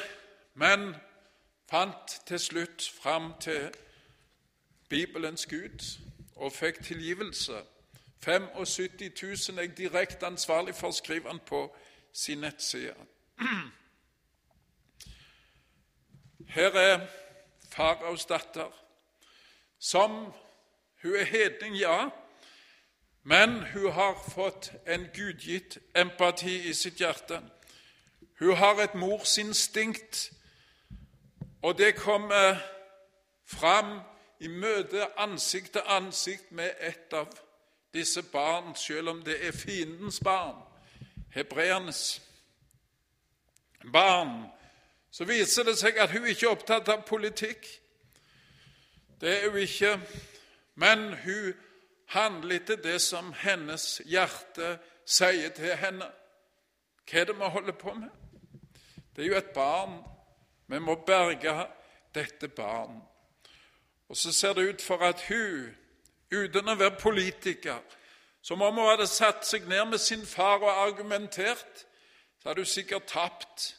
men 0.54 0.96
fant 1.70 2.22
til 2.26 2.40
slutt 2.40 2.92
fram 3.02 3.34
til 3.40 3.74
Bibelens 4.90 5.48
Gud 5.48 6.00
og 6.36 6.52
fikk 6.52 6.84
tilgivelse. 6.84 7.54
75 8.24 9.50
000 9.50 9.60
er 9.64 9.68
direkte 9.76 10.26
ansvarlig 10.26 10.76
for, 10.76 10.92
skriver 10.92 11.30
han 11.30 11.40
på 11.46 11.76
sin 12.14 12.38
nettside. 12.38 12.96
Her 16.56 16.72
er 16.72 17.08
faraos 17.72 18.26
datter, 18.26 18.72
som 19.80 20.34
Hun 21.02 21.16
er 21.16 21.24
hedning, 21.24 21.76
ja, 21.76 22.10
men 23.24 23.50
hun 23.74 23.92
har 23.92 24.32
fått 24.34 24.72
en 24.88 25.08
gudgitt 25.14 25.78
empati 25.96 26.70
i 26.70 26.74
sitt 26.74 26.98
hjerte. 26.98 27.42
Hun 28.40 28.56
har 28.56 28.82
et 28.82 28.96
morsinstinkt, 28.96 30.32
og 31.62 31.78
det 31.78 31.96
kommer 31.96 32.58
fram 33.46 34.00
i 34.40 34.48
møte 34.48 35.08
ansikt 35.18 35.74
til 35.74 35.82
ansikt 35.86 36.52
med 36.52 36.70
et 36.80 37.14
av 37.14 37.32
disse 37.94 38.22
barn, 38.24 38.76
selv 38.76 39.10
om 39.10 39.22
det 39.26 39.40
er 39.48 39.56
fiendens 39.56 40.20
barn, 40.24 40.60
hebreernes 41.34 42.22
barn, 43.94 44.46
så 45.12 45.26
viser 45.26 45.64
det 45.64 45.78
seg 45.80 45.98
at 45.98 46.12
hun 46.14 46.28
ikke 46.28 46.46
er 46.46 46.54
opptatt 46.54 46.90
av 46.94 47.06
politikk. 47.08 47.66
Det 49.22 49.32
er 49.34 49.50
hun 49.50 49.58
ikke. 49.64 49.96
Men 50.78 51.14
hun 51.24 51.54
handler 52.14 52.60
etter 52.60 52.78
det 52.84 53.00
som 53.02 53.32
hennes 53.34 53.98
hjerte 54.06 54.76
sier 55.08 55.50
til 55.58 55.74
henne. 55.80 56.06
Hva 57.08 57.24
er 57.24 57.30
det 57.32 57.38
vi 57.40 57.50
holder 57.56 57.78
på 57.80 57.96
med? 57.98 58.12
Det 59.16 59.24
er 59.26 59.32
jo 59.32 59.40
et 59.40 59.54
barn. 59.56 59.98
Vi 60.68 60.80
må 60.80 61.00
berge 61.08 61.56
dette 62.14 62.48
barn. 62.48 63.00
Og 64.10 64.18
så 64.18 64.32
ser 64.34 64.54
det 64.54 64.70
ut 64.70 64.82
for 64.82 64.98
at 65.04 65.22
hun, 65.28 65.76
uten 66.32 66.70
å 66.70 66.76
være 66.80 67.00
politiker, 67.00 67.80
som 68.42 68.62
om 68.62 68.80
hun 68.80 68.90
hadde 68.90 69.08
satt 69.08 69.44
seg 69.48 69.68
ned 69.68 69.86
med 69.92 70.00
sin 70.00 70.26
far 70.26 70.62
og 70.64 70.72
argumentert, 70.88 71.86
så 72.40 72.50
hadde 72.50 72.64
hun 72.64 72.72
sikkert 72.72 73.10
tapt. 73.12 73.74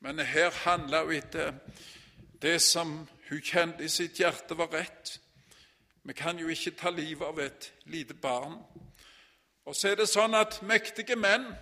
Men 0.00 0.18
her 0.18 0.50
handla 0.64 1.04
hun 1.04 1.18
etter 1.18 1.52
det 2.42 2.62
som 2.62 3.02
hun 3.28 3.42
kjente 3.44 3.84
i 3.84 3.88
sitt 3.92 4.18
hjerte 4.20 4.56
var 4.58 4.72
rett. 4.72 5.18
Vi 6.02 6.12
kan 6.12 6.38
jo 6.38 6.48
ikke 6.48 6.74
ta 6.80 6.90
livet 6.90 7.26
av 7.26 7.38
et 7.38 7.72
lite 7.84 8.14
barn. 8.14 8.56
Og 9.64 9.76
så 9.76 9.92
er 9.92 10.00
det 10.00 10.08
sånn 10.10 10.34
at 10.34 10.62
mektige 10.66 11.16
menn 11.16 11.52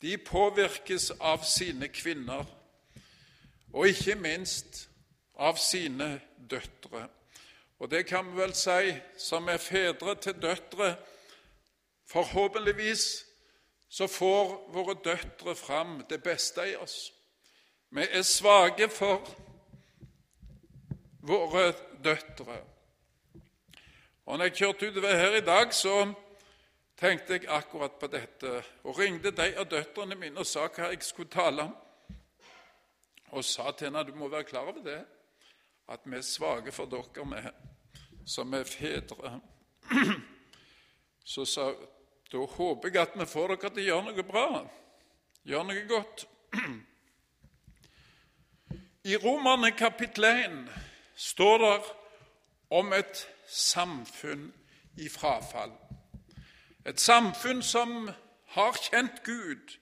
de 0.00 0.16
påvirkes 0.16 1.10
av 1.20 1.42
sine 1.44 1.90
kvinner, 1.92 2.46
og 3.72 3.88
ikke 3.90 4.16
minst 4.16 4.86
av 5.40 5.56
sine 5.56 6.20
døtre. 6.36 7.06
Og 7.80 7.88
det 7.90 8.04
kan 8.06 8.26
vi 8.28 8.42
vel 8.42 8.52
si, 8.54 8.92
som 9.16 9.48
er 9.48 9.62
fedre 9.62 10.14
til 10.20 10.36
døtre, 10.42 10.94
forhåpentligvis 12.10 13.06
så 13.90 14.06
får 14.08 14.50
våre 14.70 14.94
døtre 15.04 15.54
fram 15.58 16.02
det 16.08 16.20
beste 16.22 16.62
i 16.70 16.76
oss. 16.76 17.12
Vi 17.90 18.04
er 18.06 18.22
svake 18.22 18.86
for 18.88 19.26
våre 21.26 21.72
døtre. 22.04 22.60
Og 24.26 24.38
når 24.38 24.44
jeg 24.44 24.56
kjørte 24.60 24.90
utover 24.90 25.16
her 25.16 25.36
i 25.40 25.46
dag, 25.46 25.74
så 25.74 26.12
tenkte 27.00 27.34
jeg 27.34 27.48
akkurat 27.48 27.96
på 27.98 28.06
dette 28.12 28.60
og 28.84 28.98
ringte 28.98 29.32
de 29.34 29.48
av 29.58 29.66
døtrene 29.66 30.14
mine 30.14 30.38
og 30.38 30.46
sa 30.46 30.68
hva 30.68 30.92
jeg 30.92 31.02
skulle 31.02 31.32
tale 31.32 31.66
om. 31.66 31.74
Og 33.34 33.44
sa 33.44 33.72
til 33.72 33.88
henne 33.88 34.04
du 34.06 34.14
må 34.14 34.28
være 34.28 34.46
klar 34.46 34.70
over 34.70 34.84
det, 34.84 35.00
at 35.90 36.00
vi 36.04 36.16
er 36.16 36.22
svake 36.22 36.72
for 36.72 36.86
dere, 36.90 37.24
med, 37.26 37.50
som 38.26 38.54
er 38.54 38.64
fedre. 38.64 39.40
Så 41.24 41.44
sa 41.44 41.72
da 42.30 42.44
håper 42.46 42.88
jeg 42.88 43.02
at 43.02 43.16
vi 43.18 43.26
får 43.26 43.54
dere 43.54 43.70
til 43.70 43.82
å 43.82 43.86
gjøre 43.88 44.04
noe 44.06 44.24
bra, 44.26 44.44
gjøre 45.50 45.66
noe 45.66 45.86
godt. 45.90 46.26
I 49.10 49.16
Romerne 49.16 49.72
kapittel 49.74 50.24
1 50.28 50.58
står 51.16 51.58
det 51.64 51.78
om 52.70 52.92
et 52.92 53.26
samfunn 53.48 54.52
i 55.00 55.08
frafall. 55.08 55.72
Et 56.86 57.00
samfunn 57.00 57.62
som 57.66 58.10
har 58.54 58.78
kjent 58.78 59.24
Gud, 59.24 59.74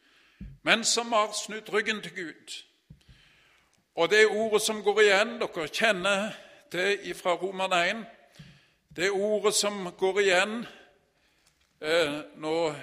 men 0.65 0.85
som 0.85 1.13
har 1.13 1.35
snudd 1.37 1.69
ryggen 1.73 2.01
til 2.03 2.15
Gud. 2.15 2.57
Og 3.99 4.11
det 4.11 4.27
ordet 4.27 4.63
som 4.63 4.79
går 4.83 5.01
igjen, 5.03 5.31
dere 5.41 5.65
kjenner 5.75 6.29
det 6.71 7.17
fra 7.19 7.33
Roman 7.35 7.73
1, 7.75 8.05
det 8.95 9.09
ordet 9.11 9.51
som 9.59 9.89
går 9.99 10.21
igjen 10.23 10.53
eh, 11.83 12.21
når 12.39 12.77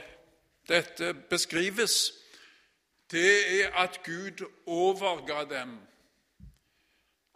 dette 0.68 1.14
beskrives, 1.32 1.96
det 3.12 3.32
er 3.62 3.72
at 3.80 4.02
Gud 4.04 4.44
overga 4.68 5.46
dem. 5.56 5.78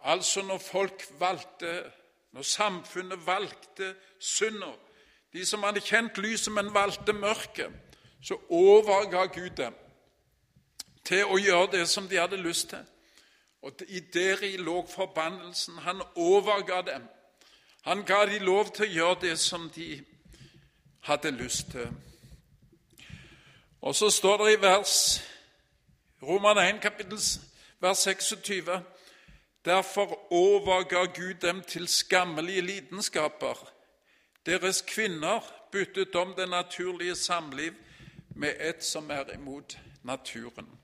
Altså 0.04 0.42
når 0.42 0.58
folk 0.58 1.08
valgte, 1.18 1.72
når 2.36 2.42
samfunnet 2.42 3.26
valgte 3.26 3.94
synder, 4.18 4.76
de 5.32 5.46
som 5.46 5.64
hadde 5.64 5.80
kjent 5.80 6.20
lyset, 6.20 6.52
men 6.52 6.74
valgte 6.74 7.16
mørket, 7.16 7.72
så 8.20 8.36
overga 8.50 9.24
Gud 9.32 9.56
dem 9.56 9.74
til 11.04 11.24
å 11.24 11.40
gjøre 11.40 11.78
det 11.78 11.86
som 11.88 12.08
de 12.08 12.20
hadde 12.20 12.44
lyst 12.44 12.74
til. 12.76 12.84
Og 13.62 13.72
i 13.88 14.00
deri 14.00 14.56
lå 14.56 14.86
forbannelsen. 14.86 15.78
Han 15.78 16.02
overga 16.16 16.92
dem. 16.92 17.08
Han 17.82 18.04
ga 18.04 18.26
dem 18.26 18.42
lov 18.42 18.72
til 18.74 18.84
å 18.84 18.92
gjøre 18.92 19.20
det 19.20 19.38
som 19.38 19.70
de 19.70 20.04
hadde 21.00 21.30
lyst 21.30 21.70
til. 21.70 21.88
Og 23.80 23.94
så 23.94 24.10
står 24.10 24.44
det 24.44 24.52
i 24.52 24.62
vers 24.62 25.20
Roman 26.22 26.58
1, 26.58 26.80
kapittel, 26.82 27.18
vers 27.80 27.98
26 27.98 28.82
Derfor 29.64 30.32
overga 30.32 31.04
Gud 31.04 31.34
dem 31.34 31.62
til 31.62 31.88
skammelige 31.88 32.60
lidenskaper. 32.60 33.70
Deres 34.46 34.82
kvinner 34.82 35.40
byttet 35.72 36.14
om 36.14 36.34
det 36.34 36.48
naturlige 36.48 37.14
samliv 37.14 37.72
med 38.36 38.54
et 38.60 38.84
som 38.84 39.10
er 39.10 39.24
imot 39.34 39.78
naturen. 40.02 40.79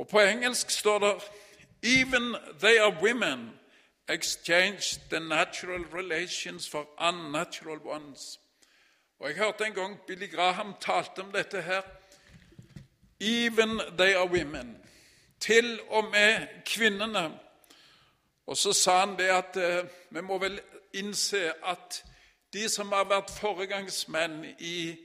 Og 0.00 0.08
På 0.08 0.20
engelsk 0.20 0.70
står 0.70 0.98
det 0.98 1.30
Even 1.82 2.36
they 2.60 2.78
are 2.78 2.96
women 3.02 3.50
exchange 4.08 5.00
the 5.10 5.20
natural 5.20 5.84
relations 5.92 6.68
for 6.68 6.88
unnatural 7.08 7.78
ones. 7.84 8.40
Og 9.18 9.28
Jeg 9.28 9.36
hørte 9.36 9.66
en 9.66 9.74
gang 9.74 9.98
Billy 10.06 10.30
Graham 10.34 10.74
talte 10.80 11.18
om 11.20 11.32
dette 11.32 11.62
her. 11.62 11.82
Even 13.20 13.80
they 13.98 14.14
are 14.14 14.30
women. 14.30 14.78
Til 15.40 15.80
og 15.88 16.04
med 16.04 16.46
kvinnene. 16.66 17.38
Og 18.46 18.56
så 18.56 18.72
sa 18.72 19.00
han 19.06 19.18
det 19.18 19.28
at 19.28 19.56
eh, 19.56 19.86
vi 20.10 20.20
må 20.20 20.38
vel 20.38 20.60
innse 20.94 21.52
at 21.64 22.04
de 22.52 22.68
som 22.68 22.92
har 22.92 23.04
vært 23.04 23.30
foregangsmenn 23.30 24.44
i 24.58 24.96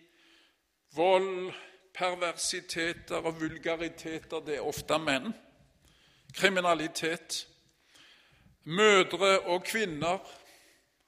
vold, 0.96 1.54
perversiteter 1.96 3.16
og 3.16 3.42
vulgariteter, 3.42 4.40
det 4.40 4.56
er 4.56 4.68
ofte 4.68 4.98
menn. 5.00 5.34
Kriminalitet. 6.34 7.48
Mødre 8.64 9.40
og 9.40 9.64
kvinner 9.64 10.18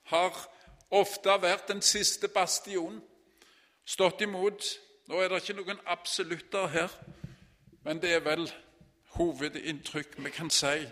har 0.03 0.49
ofte 0.91 1.29
vært 1.41 1.67
den 1.67 1.81
siste 1.81 2.27
bastionen, 2.27 3.01
stått 3.85 4.21
imot. 4.21 4.63
Nå 5.07 5.19
er 5.19 5.31
det 5.31 5.41
ikke 5.41 5.57
noen 5.61 5.79
absolutter 5.85 6.67
her, 6.67 6.93
men 7.83 8.01
det 8.01 8.13
er 8.13 8.23
vel 8.23 8.47
hovedinntrykk 9.17 10.17
vi 10.23 10.31
kan 10.31 10.49
si. 10.49 10.87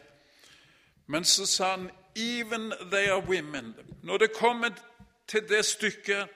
Men 1.08 1.24
så 1.24 1.46
sa 1.46 1.70
han 1.72 1.92
'even 2.16 2.74
they 2.92 3.08
are 3.08 3.22
women'. 3.22 3.74
Når 4.04 4.18
det 4.18 4.34
kommer 4.34 4.70
til 5.28 5.50
det 5.50 5.66
stykket 5.66 6.28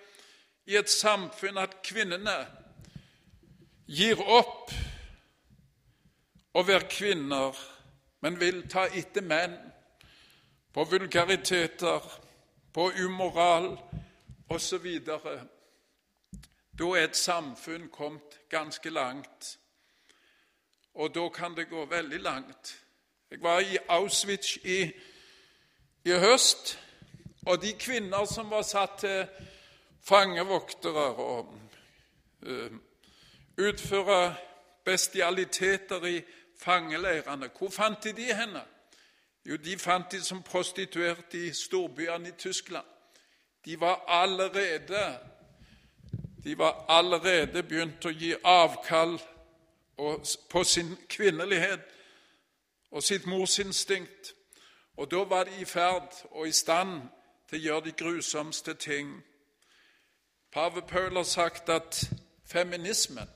i 0.66 0.76
et 0.76 0.90
samfunn 0.90 1.58
at 1.58 1.82
kvinnene 1.84 2.48
gir 3.90 4.22
opp 4.22 4.72
å 6.54 6.64
være 6.66 6.90
kvinner, 6.92 7.58
men 8.22 8.38
vil 8.40 8.62
ta 8.70 8.86
etter 8.94 9.26
menn 9.26 9.56
på 10.74 10.86
vulgariteter, 10.86 12.04
på 12.74 12.92
umoral 13.02 13.72
osv. 14.54 14.86
Da 15.06 16.90
er 16.94 17.08
et 17.08 17.18
samfunn 17.18 17.88
kommet 17.90 18.38
ganske 18.50 18.90
langt, 18.94 19.56
og 20.94 21.16
da 21.16 21.26
kan 21.34 21.56
det 21.58 21.70
gå 21.70 21.86
veldig 21.90 22.20
langt. 22.22 22.76
Jeg 23.32 23.42
var 23.42 23.60
i 23.62 23.78
Auschwitz 23.90 24.58
i, 24.64 24.84
i 26.06 26.20
høst, 26.22 26.78
og 27.46 27.62
de 27.62 27.74
kvinner 27.74 28.26
som 28.26 28.50
var 28.52 28.66
satt 28.68 29.00
til 29.02 29.26
fangevoktere 30.06 31.08
og 31.26 31.54
uh, 32.46 32.78
utføre 33.60 34.36
bestialiteter 34.86 36.06
i 36.06 36.22
fangeleirene, 36.58 37.50
hvor 37.58 37.70
fant 37.70 38.04
de 38.04 38.34
henne? 38.34 38.62
Jo, 39.46 39.56
de 39.56 39.78
fant 39.78 40.12
de 40.12 40.22
som 40.24 40.44
prostituerte 40.44 41.48
i 41.48 41.54
storbyene 41.54 42.30
i 42.30 42.32
Tyskland. 42.38 42.86
De 43.66 43.80
var 43.80 44.04
allerede 44.08 45.20
de 46.44 46.58
var 46.58 46.86
allerede 46.88 47.64
begynt 47.64 48.06
å 48.06 48.12
gi 48.16 48.32
avkall 48.44 49.18
på 50.50 50.64
sin 50.64 50.94
kvinnelighet 51.10 51.82
og 52.92 53.04
sitt 53.04 53.26
morsinstinkt. 53.26 54.34
Og 54.98 55.12
da 55.12 55.24
var 55.28 55.44
de 55.44 55.60
i 55.62 55.66
ferd 55.66 56.16
og 56.32 56.48
i 56.48 56.56
stand 56.56 57.02
til 57.50 57.60
å 57.60 57.64
gjøre 57.64 57.86
de 57.90 57.92
grusomste 57.92 58.74
ting. 58.74 59.12
Pave 60.52 60.82
Paul 60.82 61.16
har 61.16 61.28
sagt 61.28 61.70
at 61.70 62.10
feminismen 62.46 63.28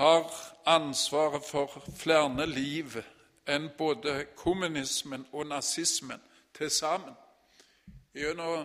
har 0.00 0.56
ansvaret 0.64 1.44
for 1.44 1.82
flere 1.96 2.46
liv 2.46 2.94
enn 3.48 3.66
både 3.78 4.26
kommunismen 4.36 5.26
og 5.32 5.46
nazismen 5.46 6.22
til 6.56 6.70
sammen. 6.70 7.14
Gjennom 8.14 8.64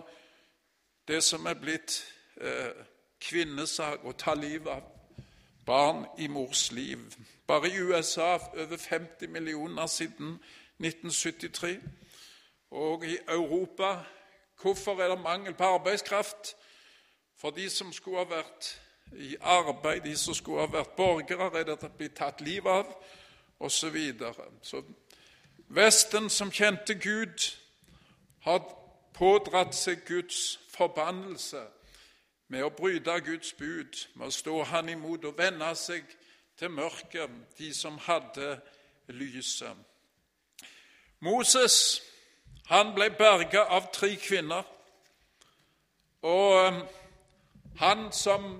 det 1.08 1.20
som 1.24 1.44
er 1.46 1.58
blitt 1.60 1.98
eh, 2.40 2.72
kvinnesak 3.20 4.06
å 4.08 4.14
ta 4.16 4.32
livet 4.34 4.72
av 4.72 4.88
barn 5.66 6.06
i 6.18 6.30
mors 6.32 6.70
liv. 6.72 7.04
Bare 7.46 7.68
i 7.68 7.84
USA 7.84 8.38
over 8.56 8.76
50 8.76 9.28
millioner 9.28 9.86
siden 9.86 10.38
1973. 10.80 11.76
Og 12.70 13.04
i 13.04 13.18
Europa 13.28 13.92
hvorfor 14.62 15.02
er 15.02 15.12
det 15.12 15.20
mangel 15.20 15.54
på 15.54 15.64
arbeidskraft? 15.64 16.56
For 17.36 17.50
de 17.50 17.68
som 17.70 17.92
skulle 17.92 18.24
ha 18.24 18.30
vært 18.38 18.72
i 19.12 19.36
arbeid, 19.40 20.00
de 20.00 20.16
som 20.16 20.34
skulle 20.34 20.60
ha 20.60 20.70
vært 20.72 20.96
borgere, 20.96 21.50
er 21.58 21.64
det 21.64 21.92
blitt 21.98 22.16
tatt 22.16 22.40
livet 22.40 22.72
av, 22.72 22.96
osv. 23.58 23.78
Så, 23.78 23.90
videre. 23.90 24.48
så 24.62 24.82
Vesten, 25.68 26.30
som 26.30 26.50
kjente 26.52 26.94
Gud, 26.94 27.56
har 28.40 28.62
pådratt 29.14 29.74
seg 29.74 30.04
Guds 30.06 30.58
forbannelse 30.70 31.62
med 32.48 32.62
å 32.62 32.70
bryte 32.70 33.20
Guds 33.26 33.52
bud, 33.58 33.96
med 34.14 34.28
å 34.28 34.34
stå 34.34 34.62
Han 34.70 34.88
imot 34.88 35.24
og 35.24 35.38
vende 35.38 35.72
seg 35.74 36.04
til 36.58 36.70
mørket, 36.70 37.30
de 37.58 37.72
som 37.74 37.98
hadde 37.98 38.60
lyset. 39.08 39.74
Moses 41.20 42.02
han 42.66 42.94
ble 42.94 43.10
berga 43.14 43.62
av 43.70 43.90
tre 43.94 44.16
kvinner. 44.18 44.64
Og 46.26 46.54
um, 46.66 46.80
han 47.78 48.08
som 48.12 48.56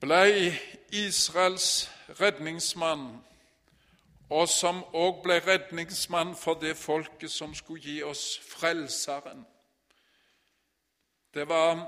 ble 0.00 0.54
Israels 0.92 1.90
redningsmann, 2.20 3.24
og 4.30 4.48
som 4.48 4.82
òg 4.92 5.22
ble 5.24 5.38
redningsmann 5.46 6.34
for 6.36 6.54
det 6.60 6.76
folket 6.76 7.30
som 7.30 7.54
skulle 7.54 7.82
gi 7.82 8.02
oss 8.02 8.40
Frelseren. 8.48 9.46
Det 11.34 11.48
var 11.48 11.80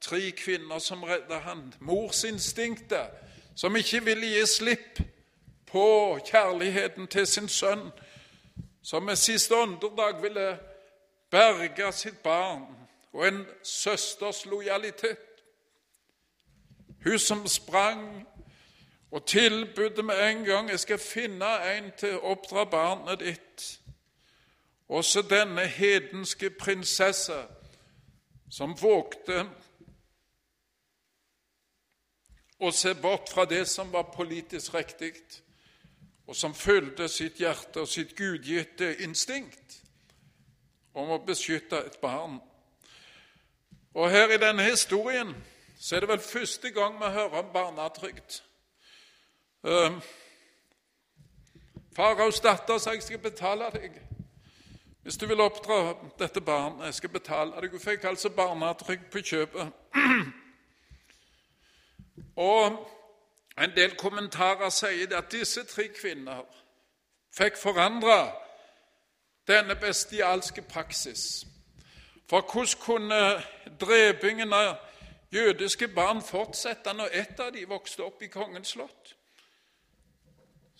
tre 0.00 0.30
kvinner 0.30 0.78
som 0.78 1.02
redda 1.02 1.38
han. 1.38 1.74
Morsinstinktet, 1.80 3.10
som 3.54 3.76
ikke 3.76 4.04
ville 4.04 4.26
gi 4.26 4.46
slipp 4.46 5.00
på 5.66 6.18
kjærligheten 6.26 7.06
til 7.06 7.26
sin 7.26 7.48
sønn, 7.48 7.90
som 8.82 9.02
med 9.02 9.16
siste 9.16 9.54
åndedag 9.54 10.22
ville 10.22 10.58
berge 11.30 11.92
sitt 11.92 12.22
barn, 12.22 12.66
og 13.12 13.28
en 13.28 13.46
søsters 13.62 14.46
lojalitet. 14.46 15.29
Hun 17.04 17.18
som 17.18 17.46
sprang 17.46 18.28
og 19.10 19.26
tilbudde 19.26 20.02
med 20.02 20.30
en 20.30 20.44
gang 20.44 20.70
'Jeg 20.70 20.80
skal 20.80 20.98
finne 20.98 21.76
en 21.76 21.92
til 21.98 22.16
å 22.16 22.20
oppdra 22.20 22.64
barnet 22.64 23.20
ditt'. 23.20 23.80
Også 24.88 25.22
denne 25.22 25.66
hedenske 25.66 26.50
prinsesse 26.50 27.46
som 28.50 28.76
vågte 28.82 29.46
å 32.60 32.70
se 32.70 32.94
bort 32.94 33.28
fra 33.28 33.44
det 33.44 33.68
som 33.68 33.92
var 33.92 34.12
politisk 34.16 34.74
riktig, 34.74 35.12
og 36.26 36.36
som 36.36 36.54
følte 36.54 37.08
sitt 37.08 37.40
hjerte 37.40 37.80
og 37.80 37.88
sitt 37.88 38.16
gudgitte 38.16 38.96
instinkt 39.02 39.80
om 40.94 41.10
å 41.10 41.22
beskytte 41.26 41.78
et 41.86 41.96
barn. 42.02 42.40
Og 43.94 44.10
her 44.10 44.30
i 44.30 44.38
denne 44.38 44.62
historien 44.62 45.34
så 45.80 45.96
er 45.96 46.00
det 46.00 46.08
vel 46.08 46.20
første 46.20 46.70
gang 46.70 46.98
vi 46.98 47.04
hører 47.04 47.38
om 47.38 47.52
barnetrygd. 47.52 48.42
Um, 49.62 50.02
Faraos 51.96 52.40
datter 52.40 52.78
sa 52.78 52.92
jeg 52.92 53.02
skal 53.02 53.18
betale 53.18 53.70
deg 53.74 54.00
hvis 55.02 55.16
du 55.16 55.26
vil 55.26 55.40
oppdra 55.40 55.94
dette 56.18 56.40
barnet. 56.40 56.86
Jeg 56.86 56.94
skal 56.94 57.10
betale 57.10 57.60
deg. 57.60 57.70
Hun 57.70 57.80
fikk 57.80 58.04
altså 58.04 58.30
barnetrygd 58.30 59.08
på 59.12 59.18
kjøpet. 59.24 59.72
Og 62.36 62.90
en 63.58 63.72
del 63.76 63.96
kommentarer 63.96 64.68
sier 64.68 65.16
at 65.16 65.32
disse 65.32 65.64
tre 65.64 65.88
kvinner 65.88 66.44
fikk 67.36 67.56
forandra 67.56 68.28
denne 69.48 69.74
bestialske 69.80 70.62
praksis. 70.62 71.46
For 72.28 72.44
hvordan 72.44 72.84
kunne 72.84 73.42
drepingen 73.80 74.52
av 74.52 74.76
jødiske 75.32 75.88
barn 75.88 76.22
fortsette 76.22 76.92
når 76.92 77.08
ett 77.12 77.40
av 77.40 77.52
de 77.52 77.64
vokste 77.68 78.04
opp 78.04 78.22
i 78.22 78.28
kongens 78.28 78.68
slott? 78.68 79.16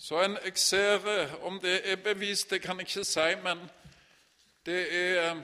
Så 0.01 0.23
en, 0.23 0.39
jeg 0.45 0.53
ser 0.55 1.07
eh, 1.07 1.45
Om 1.45 1.61
det 1.61 1.91
er 1.91 1.97
bevist, 1.97 2.51
det 2.51 2.63
kan 2.63 2.79
jeg 2.79 2.89
ikke 2.89 3.05
si, 3.05 3.35
men 3.43 3.59
det 4.67 4.95
er 4.95 5.31
eh, 5.31 5.43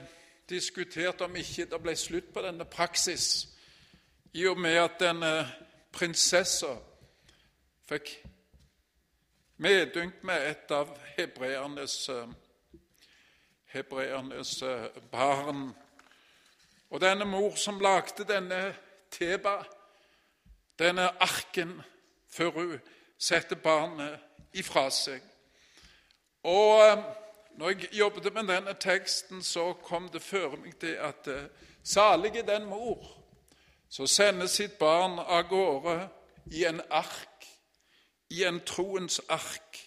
diskutert 0.49 1.21
om 1.21 1.35
ikke 1.35 1.65
det 1.65 1.81
ble 1.81 1.95
slutt 1.95 2.33
på 2.33 2.41
denne 2.41 2.65
praksis 2.65 3.47
i 4.33 4.47
og 4.47 4.57
med 4.59 4.77
at 4.81 4.97
denne 4.99 5.31
prinsessa 5.91 6.73
fikk 7.89 8.09
medynk 9.57 10.23
med 10.23 10.49
et 10.49 10.71
av 10.71 10.89
hebreernes, 11.17 12.09
eh, 12.09 12.27
hebreernes 13.65 14.63
barn. 15.11 15.69
Og 16.89 17.01
denne 17.01 17.25
mor 17.25 17.55
som 17.55 17.79
lagde 17.79 18.25
denne 18.25 18.75
teba, 19.11 19.63
denne 20.79 21.09
arken, 21.21 21.81
før 22.29 22.49
hun 22.49 22.79
setter 23.17 23.55
barnet 23.55 24.19
ifra 24.53 24.89
seg. 24.93 25.21
Og 26.43 26.83
eh, 26.85 27.03
når 27.57 27.69
jeg 27.69 27.93
jobbet 27.93 28.33
med 28.33 28.43
denne 28.43 28.73
teksten, 28.73 29.43
så 29.43 29.73
kom 29.73 30.09
det 30.09 30.21
før 30.21 30.55
meg 30.61 30.75
til 30.79 30.93
at 31.01 31.27
uh, 31.27 31.47
salig 31.83 32.35
er 32.37 32.45
den 32.45 32.65
mor 32.69 33.07
som 33.89 34.07
sender 34.07 34.45
sitt 34.45 34.77
barn 34.77 35.17
av 35.19 35.47
gårde 35.49 35.95
i 36.53 36.65
en 36.69 36.81
ark, 36.91 37.47
i 38.29 38.43
en 38.43 38.59
troens 38.61 39.21
ark, 39.29 39.79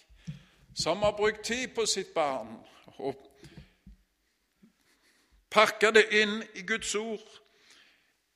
som 0.75 1.03
har 1.03 1.15
brukt 1.15 1.45
tid 1.45 1.67
på 1.75 1.85
sitt 1.85 2.13
barn 2.13 2.57
og 2.97 3.15
pakka 5.51 5.91
det 5.91 6.09
inn 6.11 6.41
i 6.55 6.65
Guds 6.67 6.95
ord, 6.95 7.40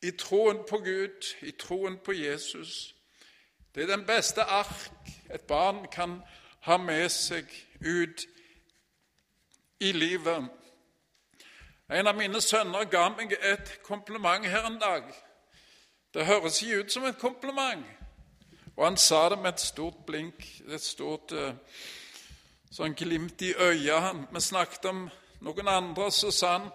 i 0.05 0.11
troen 0.11 0.61
på 0.69 0.77
Gud, 0.77 1.35
i 1.41 1.51
troen 1.51 1.97
på 1.97 2.13
Jesus. 2.13 2.95
Det 3.75 3.83
er 3.83 3.87
den 3.87 4.05
beste 4.05 4.41
ark 4.41 5.09
et 5.33 5.41
barn 5.41 5.87
kan 5.91 6.21
ha 6.65 6.77
med 6.77 7.09
seg 7.09 7.49
ut 7.81 8.25
i 9.79 9.91
livet. 9.91 10.45
En 11.89 12.07
av 12.07 12.15
mine 12.17 12.41
sønner 12.41 12.85
ga 12.89 13.09
meg 13.13 13.35
et 13.41 13.75
kompliment 13.83 14.45
her 14.45 14.69
en 14.69 14.79
dag. 14.79 15.09
Det 16.13 16.25
høres 16.25 16.61
ikke 16.61 16.79
ut 16.79 16.93
som 16.93 17.03
et 17.03 17.19
kompliment, 17.19 17.85
og 18.75 18.85
han 18.85 18.97
sa 18.97 19.29
det 19.29 19.41
med 19.41 19.53
et 19.53 19.61
stort 19.61 20.05
blink, 20.07 20.45
et 20.69 20.81
stort 20.81 21.33
uh, 21.35 21.51
sånn 22.71 22.95
glimt 22.95 23.41
i 23.41 23.53
øyet. 23.53 24.25
Vi 24.31 24.41
snakket 24.41 24.89
om 24.89 25.05
noen 25.41 25.67
andre, 25.67 26.11
så 26.11 26.31
sa 26.31 26.57
han 26.57 26.69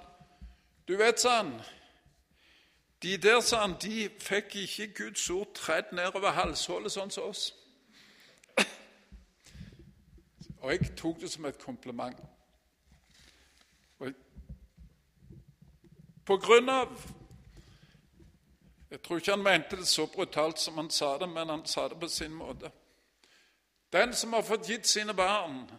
du 0.88 0.96
vet, 0.98 1.20
sa 1.20 1.36
han, 1.36 1.54
de 3.02 3.16
der, 3.16 3.40
sa 3.40 3.60
han, 3.60 3.76
de 3.82 4.10
fikk 4.18 4.56
ikke 4.56 4.94
Guds 4.94 5.30
ord 5.30 5.54
tredd 5.54 5.94
nedover 5.96 6.34
halshullet 6.36 6.92
sånn 6.92 7.10
som 7.10 7.30
oss. 7.30 7.46
Og 10.60 10.72
jeg 10.72 10.90
tok 10.96 11.20
det 11.20 11.30
som 11.32 11.46
et 11.48 11.58
kompliment. 11.58 12.16
Og 13.98 14.12
på 16.26 16.36
grunn 16.36 16.68
av 16.68 17.08
Jeg 18.90 19.02
tror 19.02 19.20
ikke 19.20 19.30
han 19.30 19.42
mente 19.42 19.76
det 19.78 19.86
så 19.86 20.06
brutalt 20.10 20.58
som 20.58 20.74
han 20.80 20.88
sa 20.90 21.12
det, 21.18 21.28
men 21.28 21.48
han 21.48 21.60
sa 21.66 21.84
det 21.88 22.00
på 22.00 22.08
sin 22.08 22.32
måte. 22.34 22.72
Den 23.92 24.12
som 24.14 24.32
har 24.32 24.42
fått 24.42 24.66
gitt 24.66 24.86
sine 24.86 25.14
barn 25.14 25.70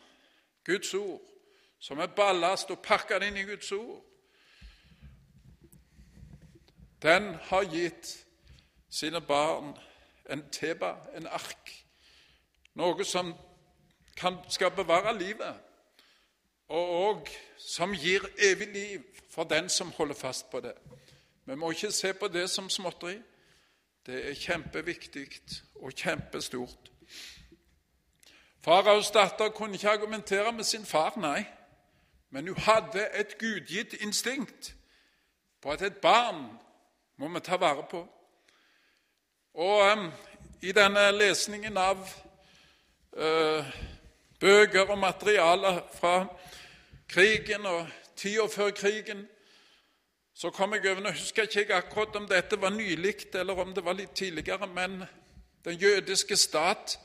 Guds 0.64 0.94
ord, 0.94 1.20
som 1.80 2.00
er 2.00 2.08
ballast 2.08 2.72
og 2.72 2.80
pakka 2.80 3.20
inn 3.28 3.38
i 3.38 3.44
Guds 3.44 3.72
ord, 3.72 4.00
den 7.02 7.34
har 7.34 7.64
gitt 7.64 8.26
sine 8.90 9.22
barn 9.22 9.78
en 10.30 10.44
teba, 10.52 10.96
en 11.16 11.28
ark, 11.28 11.72
noe 12.74 13.06
som 13.06 13.34
kan, 14.18 14.38
skal 14.50 14.72
bevare 14.72 15.18
livet, 15.18 15.56
og 16.68 17.28
som 17.58 17.94
gir 17.94 18.24
evig 18.40 18.68
liv 18.74 19.04
for 19.30 19.44
den 19.44 19.70
som 19.70 19.92
holder 19.92 20.16
fast 20.16 20.50
på 20.52 20.60
det. 20.60 20.76
Vi 21.46 21.56
må 21.56 21.72
ikke 21.72 21.92
se 21.92 22.14
på 22.14 22.28
det 22.28 22.50
som 22.50 22.70
småtteri. 22.70 23.18
Det 24.06 24.30
er 24.30 24.34
kjempeviktig 24.34 25.28
og 25.76 25.92
kjempestort. 25.94 26.92
Faraos 28.64 29.12
datter 29.12 29.50
kunne 29.50 29.74
ikke 29.74 29.90
argumentere 29.90 30.52
med 30.52 30.64
sin 30.64 30.86
far, 30.86 31.18
nei, 31.18 31.44
men 32.30 32.48
hun 32.48 32.58
hadde 32.58 33.08
et 33.20 33.38
gudgitt 33.38 33.94
instinkt 33.94 34.76
på 35.62 35.72
at 35.72 35.82
et 35.82 35.98
barn 35.98 36.46
må 37.22 37.28
vi 37.28 37.40
ta 37.40 37.56
vare 37.56 37.84
på. 37.90 38.00
Og 39.54 39.92
um, 39.92 40.08
i 40.62 40.72
denne 40.74 41.04
lesningen 41.14 41.76
av 41.78 42.00
uh, 43.14 43.68
bøker 44.40 44.90
og 44.90 44.98
materialer 44.98 45.84
fra 45.94 46.16
krigen 47.10 47.68
og 47.70 47.92
tida 48.18 48.48
før 48.50 48.72
krigen, 48.74 49.28
så 50.34 50.50
kom 50.50 50.74
jeg 50.74 50.88
over 50.90 51.04
Nå 51.04 51.12
husker 51.14 51.46
jeg 51.46 51.66
ikke 51.66 51.78
akkurat 51.78 52.18
om 52.18 52.26
dette 52.28 52.58
var 52.62 52.74
nylig 52.74 53.28
eller 53.38 53.62
om 53.62 53.74
det 53.74 53.86
var 53.86 53.94
litt 54.00 54.16
tidligere, 54.18 54.68
men 54.68 55.04
den 55.66 55.78
jødiske 55.78 56.38
stat 56.38 56.98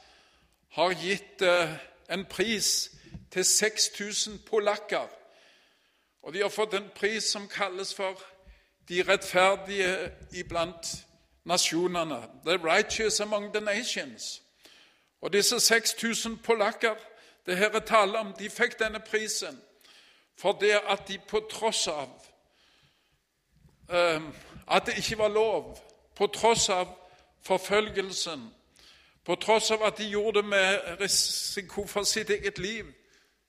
har 0.79 0.96
gitt 0.96 1.44
uh, 1.44 1.76
en 2.09 2.24
pris 2.24 2.88
til 3.31 3.44
6000 3.44 4.38
polakker. 4.48 5.12
Og 6.22 6.33
de 6.33 6.40
har 6.40 6.48
fått 6.48 6.74
en 6.74 6.88
pris 6.96 7.24
som 7.24 7.48
kalles 7.48 7.92
for 7.94 8.16
de 8.88 9.03
rettferdige 9.03 10.12
iblant 10.33 11.07
nasjonene. 11.44 12.29
The 12.44 12.57
righteous 12.57 13.20
among 13.20 13.55
the 13.55 13.64
nations. 13.64 14.42
Og 15.20 15.33
disse 15.33 15.61
6000 15.61 16.38
polakker 16.38 16.94
det 17.46 17.57
her 17.57 17.70
er 17.70 17.79
tale 17.79 18.18
om, 18.18 18.33
de 18.33 18.51
fikk 18.51 18.79
denne 18.79 19.01
prisen 19.01 19.61
for 20.38 20.53
det 20.53 20.81
at 20.88 21.09
de 21.09 21.18
på 21.29 21.49
tross 21.51 21.87
av 21.88 22.09
um, 23.88 24.35
at 24.68 24.87
det 24.87 24.96
ikke 24.96 25.18
var 25.18 25.29
lov, 25.29 25.79
på 26.16 26.27
tross 26.27 26.68
av 26.68 26.88
forfølgelsen, 27.42 28.55
på 29.25 29.35
tross 29.35 29.70
av 29.70 29.83
at 29.83 29.99
de 29.99 30.09
gjorde 30.09 30.42
det 30.42 30.49
med 30.49 31.01
risiko 31.01 31.87
for 31.87 32.03
sitt 32.03 32.31
eget 32.31 32.59
liv, 32.59 32.87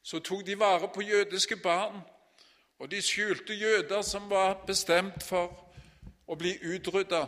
så 0.04 0.20
tok 0.20 0.46
de 0.46 0.60
vare 0.60 0.88
på 0.94 1.02
jødiske 1.02 1.56
barn 1.56 2.02
og 2.80 2.92
de 2.92 3.02
skjulte 3.02 3.54
jøder 3.54 4.02
som 4.02 4.30
var 4.30 4.64
bestemt 4.68 5.24
for 5.24 5.52
å 6.28 6.36
bli 6.36 6.58
utrydda. 6.62 7.26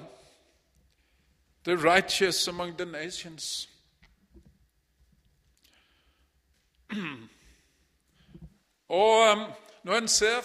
the 1.64 1.78
righteous 1.78 2.48
among 2.48 2.76
the 2.78 2.86
nations. 2.86 3.68
Og 8.90 9.32
um, 9.32 9.52
når 9.84 9.98
en 9.98 10.08
ser 10.08 10.42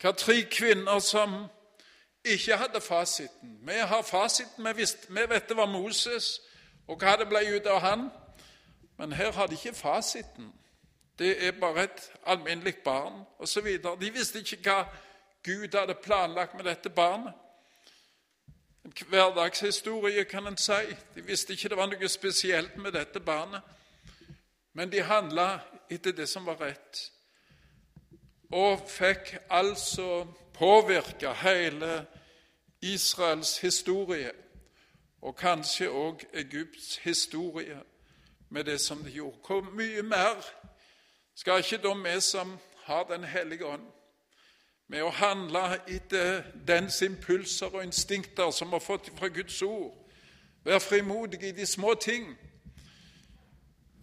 hva 0.00 0.12
tre 0.16 0.42
kvinner 0.50 0.98
som 0.98 1.44
ikke 2.24 2.56
hadde 2.56 2.80
fasiten 2.80 3.58
Vi 3.66 3.72
har 3.72 4.02
fasiten, 4.02 4.64
vi, 4.76 4.86
vi 5.08 5.20
vet 5.28 5.48
det 5.48 5.56
var 5.56 5.66
Moses, 5.66 6.40
og 6.88 6.98
hva 6.98 7.16
det 7.20 7.28
ble 7.28 7.56
ut 7.56 7.66
av 7.66 7.80
han. 7.80 8.10
Men 8.98 9.12
her 9.12 9.32
har 9.32 9.46
de 9.46 9.54
ikke 9.54 9.74
fasiten. 9.74 10.52
Det 11.18 11.46
er 11.46 11.52
bare 11.60 11.84
et 11.84 12.12
alminnelig 12.26 12.76
barn 12.84 13.24
osv. 13.38 13.66
De 14.00 14.12
visste 14.12 14.38
ikke 14.38 14.62
hva 14.62 14.84
Gud 15.44 15.78
hadde 15.78 15.94
planlagt 15.94 16.54
med 16.54 16.64
dette 16.64 16.90
barnet. 16.90 17.32
En 18.84 18.92
hverdagshistorie, 19.08 20.24
kan 20.24 20.46
en 20.46 20.56
si. 20.56 20.96
De 21.14 21.22
visste 21.22 21.52
ikke 21.52 21.68
det 21.68 21.76
var 21.78 21.86
noe 21.86 22.08
spesielt 22.08 22.76
med 22.76 22.92
dette 22.92 23.20
barnet. 23.20 23.62
Men 24.72 24.92
de 24.92 25.02
handla 25.02 25.60
etter 25.90 26.12
det 26.12 26.28
som 26.28 26.46
var 26.46 26.60
rett, 26.60 27.10
og 28.52 28.80
fikk 28.88 29.36
altså 29.50 30.24
påvirke 30.56 31.34
hele 31.34 32.06
Israels 32.82 33.58
historie, 33.58 34.32
og 35.22 35.36
kanskje 35.36 35.90
òg 35.90 36.24
Egypts 36.32 36.96
historie, 37.04 37.78
med 38.48 38.64
det 38.64 38.80
som 38.80 39.04
de 39.04 39.10
gjorde. 39.10 39.38
Hvor 39.46 39.60
mye 39.60 40.02
mer 40.02 40.40
skal 41.34 41.58
ikke 41.58 41.82
da 41.82 41.94
vi 41.94 42.20
som 42.20 42.58
har 42.84 43.02
Den 43.04 43.24
hellige 43.24 43.66
ånd, 43.66 43.82
med 44.88 45.02
å 45.02 45.10
handle 45.10 45.78
etter 45.88 46.42
dens 46.66 47.02
impulser 47.02 47.74
og 47.74 47.84
instinkter 47.84 48.50
som 48.50 48.72
har 48.72 48.80
fått 48.80 49.10
fra 49.18 49.28
Guds 49.28 49.62
ord, 49.62 49.94
være 50.64 50.80
frimodige 50.80 51.48
i 51.48 51.52
de 51.52 51.66
små 51.66 51.94
ting, 51.94 52.38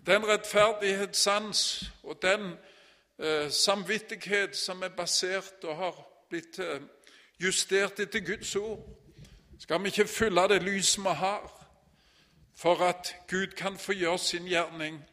den 0.06 0.28
rettferdighetssans 0.28 1.92
og 2.04 2.22
den 2.22 2.54
eh, 3.20 3.52
samvittighet 3.52 4.56
som 4.58 4.84
er 4.84 4.90
basert 4.90 5.64
og 5.64 5.76
har 5.76 6.00
blitt 6.30 6.60
eh, 6.60 6.82
justert 7.40 8.00
etter 8.00 8.20
Guds 8.20 8.56
ord, 8.56 8.80
skal 9.60 9.84
vi 9.84 9.92
ikke 9.94 10.08
fylle 10.08 10.48
det 10.50 10.64
lys 10.64 10.98
vi 10.98 11.14
har, 11.16 11.46
for 12.56 12.82
at 12.84 13.16
Gud 13.28 13.48
kan 13.48 13.78
få 13.78 13.94
gjøre 13.94 14.20
sin 14.20 14.48
gjerning 14.48 15.04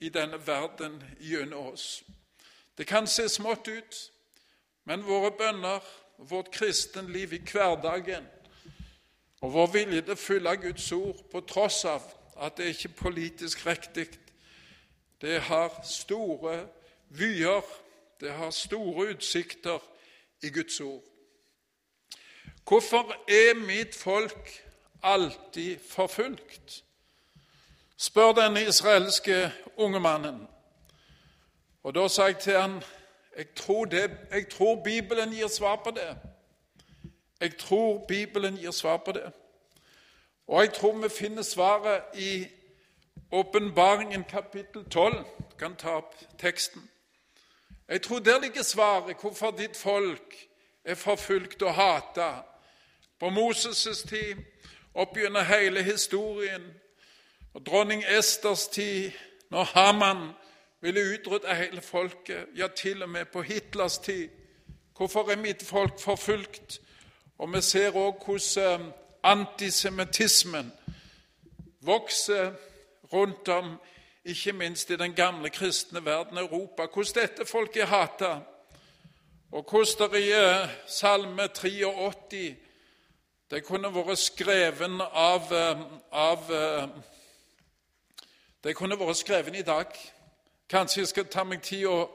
i 0.00 0.08
denne 0.08 0.46
verden 0.46 1.02
gjennom 1.20 1.72
oss. 1.72 2.04
Det 2.78 2.86
kan 2.86 3.06
se 3.06 3.28
smått 3.28 3.68
ut, 3.68 4.12
men 4.84 5.06
våre 5.06 5.30
bønner, 5.30 5.80
vårt 6.18 6.50
kristenliv 6.50 7.32
i 7.32 7.42
hverdagen 7.52 8.26
og 9.40 9.52
vår 9.52 9.68
vilje 9.72 10.02
til 10.02 10.14
å 10.14 10.18
følge 10.18 10.56
Guds 10.62 10.92
ord 10.92 11.20
på 11.30 11.42
tross 11.46 11.84
av 11.86 12.06
at 12.38 12.58
det 12.58 12.72
ikke 12.72 12.88
er 12.88 12.98
politisk 12.98 13.66
riktig, 13.66 14.08
det 15.20 15.40
har 15.50 15.74
store 15.86 16.68
vyer, 17.08 17.62
det 18.20 18.32
har 18.38 18.50
store 18.54 19.12
utsikter 19.14 19.82
i 20.42 20.50
Guds 20.54 20.80
ord. 20.80 21.02
Hvorfor 22.68 23.14
er 23.26 23.54
mitt 23.58 23.94
folk 23.94 24.50
alltid 25.02 25.78
forfulgt? 25.82 26.82
Spør 27.98 28.32
den 28.32 28.56
israelske 28.56 29.52
unge 29.76 30.00
mannen. 30.00 30.48
Og 31.82 31.94
da 31.94 32.08
sa 32.08 32.24
jeg 32.24 32.38
til 32.38 32.60
han, 32.60 32.82
jeg 33.36 33.54
tror, 33.56 33.84
det, 33.84 34.10
jeg 34.30 34.48
tror 34.48 34.82
Bibelen 34.84 35.30
gir 35.30 35.48
svar 35.48 35.76
på 35.76 35.90
det. 35.90 36.16
Jeg 37.40 37.56
tror 37.58 38.04
Bibelen 38.08 38.56
gir 38.56 38.70
svar 38.70 38.96
på 38.96 39.12
det. 39.12 39.32
Og 40.46 40.62
jeg 40.62 40.72
tror 40.72 40.92
vi 40.92 41.08
finner 41.08 41.42
svaret 41.42 42.02
i 42.14 42.46
Åpenbaringen 43.32 44.24
kapittel 44.24 44.84
12. 44.90 45.24
Du 45.50 45.56
kan 45.58 45.76
ta 45.76 45.88
opp 45.88 46.14
teksten. 46.38 46.90
Jeg 47.88 48.02
tror 48.02 48.18
der 48.18 48.40
ligger 48.40 48.62
svaret 48.62 49.16
hvorfor 49.20 49.50
ditt 49.50 49.76
folk 49.76 50.34
er 50.84 50.94
forfulgt 50.94 51.62
og 51.62 51.74
hata. 51.74 52.32
På 53.20 53.28
Moses' 53.28 54.08
tid, 54.08 54.36
opp 54.94 55.16
gjennom 55.16 55.44
hele 55.44 55.82
historien, 55.82 56.74
og 57.58 57.66
dronning 57.66 58.04
Esters 58.18 58.68
tid, 58.68 59.10
når 59.50 59.64
Haman 59.64 60.28
ville 60.80 61.00
utrydde 61.00 61.54
hele 61.54 61.80
folket, 61.80 62.46
ja, 62.56 62.66
til 62.66 63.02
og 63.02 63.08
med 63.08 63.24
på 63.24 63.42
Hitlers 63.42 63.98
tid. 63.98 64.28
Hvorfor 64.96 65.30
er 65.30 65.36
mitt 65.36 65.64
folk 65.66 66.00
forfulgt? 66.00 66.80
Og 67.38 67.54
vi 67.54 67.60
ser 67.60 67.96
òg 67.98 68.22
hvordan 68.24 68.80
eh, 68.80 68.92
antisemittismen 69.22 70.72
vokser 71.80 72.52
rundt 73.12 73.48
om, 73.48 73.74
ikke 74.24 74.52
minst 74.52 74.90
i 74.90 74.96
den 74.96 75.14
gamle 75.14 75.50
kristne 75.50 76.04
verden 76.04 76.38
Europa. 76.38 76.86
Hvordan 76.86 77.22
dette 77.22 77.46
folket 77.46 77.82
er 77.82 77.86
hata, 77.86 78.32
og 79.52 79.66
hvordan 79.70 80.14
det 80.14 80.22
i 80.22 80.32
eh, 80.32 80.70
Salme 80.86 81.48
83 81.48 82.56
det 83.50 83.64
kunne 83.66 83.94
vært 83.94 84.18
skreven 84.18 85.00
av, 85.10 85.52
eh, 85.52 85.86
av 86.12 86.50
Det 88.64 88.74
kunne 88.76 88.98
vært 88.98 89.16
skrevet 89.20 89.54
i 89.54 89.62
dag. 89.62 89.92
Kanskje 90.68 91.00
jeg 91.00 91.08
skal 91.08 91.26
ta 91.30 91.44
meg 91.46 91.62
tid 91.62 91.84
å, 91.86 92.08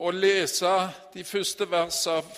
å 0.00 0.12
lese 0.16 0.70
de 1.12 1.24
første 1.28 1.66
vers 1.68 2.06
av 2.08 2.30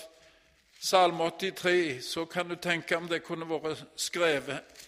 Salme 0.81 1.29
83, 1.29 2.01
så 2.01 2.25
kan 2.25 2.49
du 2.49 2.55
tenke 2.57 2.97
om 2.97 3.07
det 3.07 3.21
kunne 3.23 3.47
vært 3.47 3.85
skrevet 3.95 4.83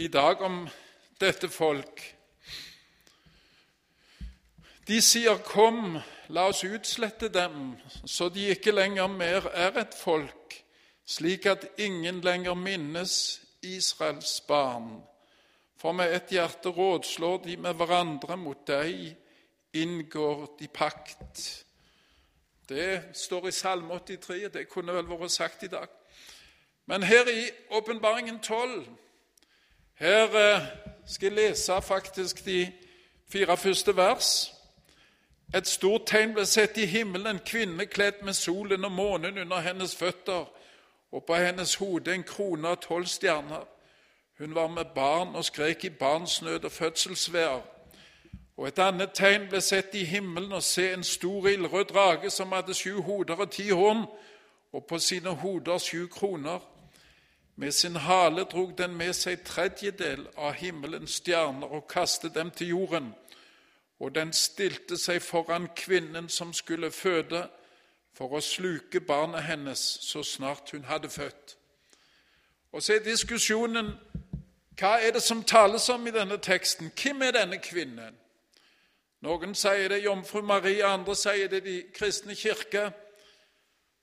i 0.00 0.08
dag 0.08 0.40
om 0.40 0.62
dette 1.20 1.50
folk. 1.50 2.00
De 4.88 5.00
sier, 5.02 5.36
'Kom, 5.36 5.98
la 6.28 6.48
oss 6.48 6.64
utslette 6.64 7.28
dem, 7.28 7.76
så 8.06 8.28
de 8.28 8.48
ikke 8.48 8.72
lenger 8.72 9.06
mer 9.06 9.46
er 9.52 9.78
et 9.78 9.94
folk', 9.94 10.64
slik 11.06 11.46
at 11.46 11.68
ingen 11.78 12.20
lenger 12.20 12.54
minnes 12.54 13.40
Israels 13.62 14.40
barn. 14.40 15.02
For 15.82 15.92
med 15.92 16.14
et 16.14 16.30
hjerte 16.30 16.68
rådslår 16.68 17.40
de 17.42 17.56
med 17.56 17.74
hverandre, 17.74 18.36
mot 18.36 18.60
deg 18.66 19.16
inngår 19.74 20.44
de 20.60 20.68
pakt. 20.68 21.64
Det 22.68 23.02
står 23.18 23.48
i 23.48 23.50
Salme 23.50 23.98
83, 23.98 24.48
det 24.54 24.68
kunne 24.70 24.94
vel 24.94 25.08
vært 25.10 25.34
sagt 25.34 25.64
i 25.66 25.70
dag. 25.72 25.90
Men 26.86 27.02
her 27.02 27.26
i 27.26 27.50
Åpenbaringen 27.74 28.38
12 28.38 28.86
her 29.98 30.38
eh, 30.38 30.70
skal 31.06 31.32
jeg 31.32 31.50
lese 31.50 31.82
faktisk 31.82 32.44
de 32.44 32.72
fire 33.32 33.56
første 33.56 33.96
vers. 33.96 34.52
Et 35.54 35.66
stort 35.66 36.06
tegn 36.06 36.38
ble 36.38 36.46
sett 36.46 36.78
i 36.78 36.86
himmelen, 36.86 37.26
en 37.26 37.42
kvinne 37.46 37.90
kledd 37.90 38.22
med 38.22 38.38
solen 38.38 38.84
og 38.84 38.92
månen 38.92 39.38
under 39.38 39.66
hennes 39.66 39.96
føtter, 39.96 40.46
og 41.10 41.24
på 41.26 41.34
hennes 41.34 41.74
hode 41.74 42.14
en 42.14 42.22
krone 42.22 42.68
av 42.68 42.78
tolv 42.86 43.10
stjerner. 43.10 43.66
Hun 44.42 44.54
var 44.54 44.66
med 44.66 44.84
barn 44.84 45.34
og 45.34 45.44
skrek 45.44 45.84
i 45.84 45.88
barnsnød 45.90 46.64
og 46.64 46.72
fødselsvær. 46.72 47.60
Og 48.56 48.68
et 48.68 48.78
annet 48.78 49.12
tegn 49.14 49.44
ble 49.46 49.60
sett 49.62 49.94
i 49.94 50.02
himmelen, 50.04 50.52
og 50.52 50.62
se 50.62 50.88
en 50.92 51.04
stor 51.04 51.46
ildrød 51.46 51.84
drage 51.84 52.30
som 52.30 52.52
hadde 52.52 52.74
sju 52.74 53.02
hoder 53.02 53.34
og 53.34 53.50
ti 53.50 53.68
horn, 53.70 54.02
og 54.72 54.84
på 54.86 54.98
sine 54.98 55.30
hoder 55.30 55.78
sju 55.78 56.08
kroner. 56.08 56.58
Med 57.56 57.70
sin 57.70 57.96
hale 57.96 58.44
drog 58.44 58.78
den 58.78 58.96
med 58.96 59.12
seg 59.14 59.44
tredjedel 59.46 60.26
av 60.36 60.52
himmelens 60.58 61.20
stjerner 61.22 61.70
og 61.70 61.86
kastet 61.88 62.34
dem 62.34 62.50
til 62.50 62.68
jorden. 62.68 63.14
Og 64.00 64.14
den 64.14 64.32
stilte 64.32 64.98
seg 64.98 65.22
foran 65.22 65.68
kvinnen 65.76 66.28
som 66.28 66.52
skulle 66.52 66.90
føde, 66.90 67.46
for 68.12 68.34
å 68.34 68.40
sluke 68.42 69.00
barnet 69.00 69.42
hennes 69.42 69.98
så 70.00 70.22
snart 70.22 70.70
hun 70.70 70.84
hadde 70.84 71.08
født. 71.08 71.58
Og 72.72 72.82
så 72.82 72.98
er 72.98 73.06
diskusjonen 73.06 73.94
hva 74.78 74.96
er 75.00 75.12
det 75.12 75.22
som 75.22 75.42
tales 75.44 75.88
om 75.88 76.06
i 76.06 76.10
denne 76.10 76.38
teksten? 76.38 76.92
Hvem 77.02 77.22
er 77.22 77.30
denne 77.36 77.58
kvinnen? 77.58 78.18
Noen 79.22 79.54
sier 79.54 79.88
det 79.88 80.02
jomfru 80.04 80.42
Marie, 80.42 80.82
andre 80.84 81.14
sier 81.16 81.48
det 81.48 81.62
de 81.64 81.82
kristne 81.94 82.34
kirke. 82.34 82.90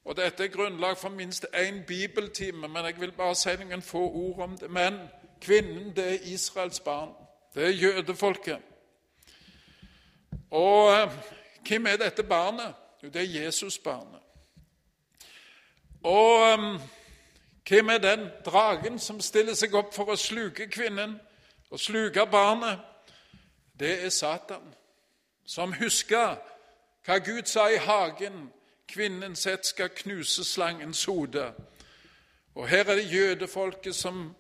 Og 0.06 0.18
Dette 0.18 0.44
er 0.44 0.54
grunnlag 0.54 0.98
for 0.98 1.10
minst 1.10 1.46
én 1.54 1.84
bibeltime, 1.88 2.68
men 2.68 2.86
jeg 2.86 3.00
vil 3.00 3.12
bare 3.12 3.36
si 3.36 3.56
noen 3.60 3.82
få 3.82 4.00
ord 4.00 4.40
om 4.40 4.58
det. 4.58 4.70
Men 4.72 5.00
kvinnen, 5.42 5.96
det 5.96 6.06
er 6.14 6.34
Israels 6.34 6.80
barn. 6.80 7.12
Det 7.56 7.66
er 7.66 7.70
jødefolket. 7.70 8.60
Og 10.52 10.94
eh, 10.94 11.12
hvem 11.68 11.86
er 11.88 11.98
dette 11.98 12.24
barnet? 12.24 12.74
Jo, 13.04 13.10
det 13.10 13.22
er 13.22 13.44
Jesusbarnet. 13.46 14.20
Og 16.04 16.54
um, 16.54 16.80
hvem 17.68 17.89
er 17.89 17.97
den 17.97 18.30
dragen 18.45 18.99
som 18.99 19.22
stiller 19.22 19.53
seg 19.53 19.76
opp 19.76 19.93
for 19.93 20.12
å 20.12 20.18
sluke 20.18 20.68
kvinnen 20.68 21.20
og 21.70 21.80
sluke 21.80 22.26
barnet? 22.32 22.80
Det 23.80 24.03
er 24.05 24.10
Satan, 24.10 24.74
som 25.45 25.74
husker 25.74 26.38
hva 27.05 27.18
Gud 27.24 27.47
sa 27.47 27.70
i 27.72 27.78
hagen 27.80 28.49
Kvinnens 28.89 29.45
ett 29.47 29.66
skal 29.66 29.89
knuse 29.89 30.43
slangens 30.43 31.05
hode. 31.05 31.53
Og 32.55 32.68
her 32.68 32.89
er 32.89 32.95
det 32.95 33.14
jødefolket 33.14 33.95
som 33.95 34.36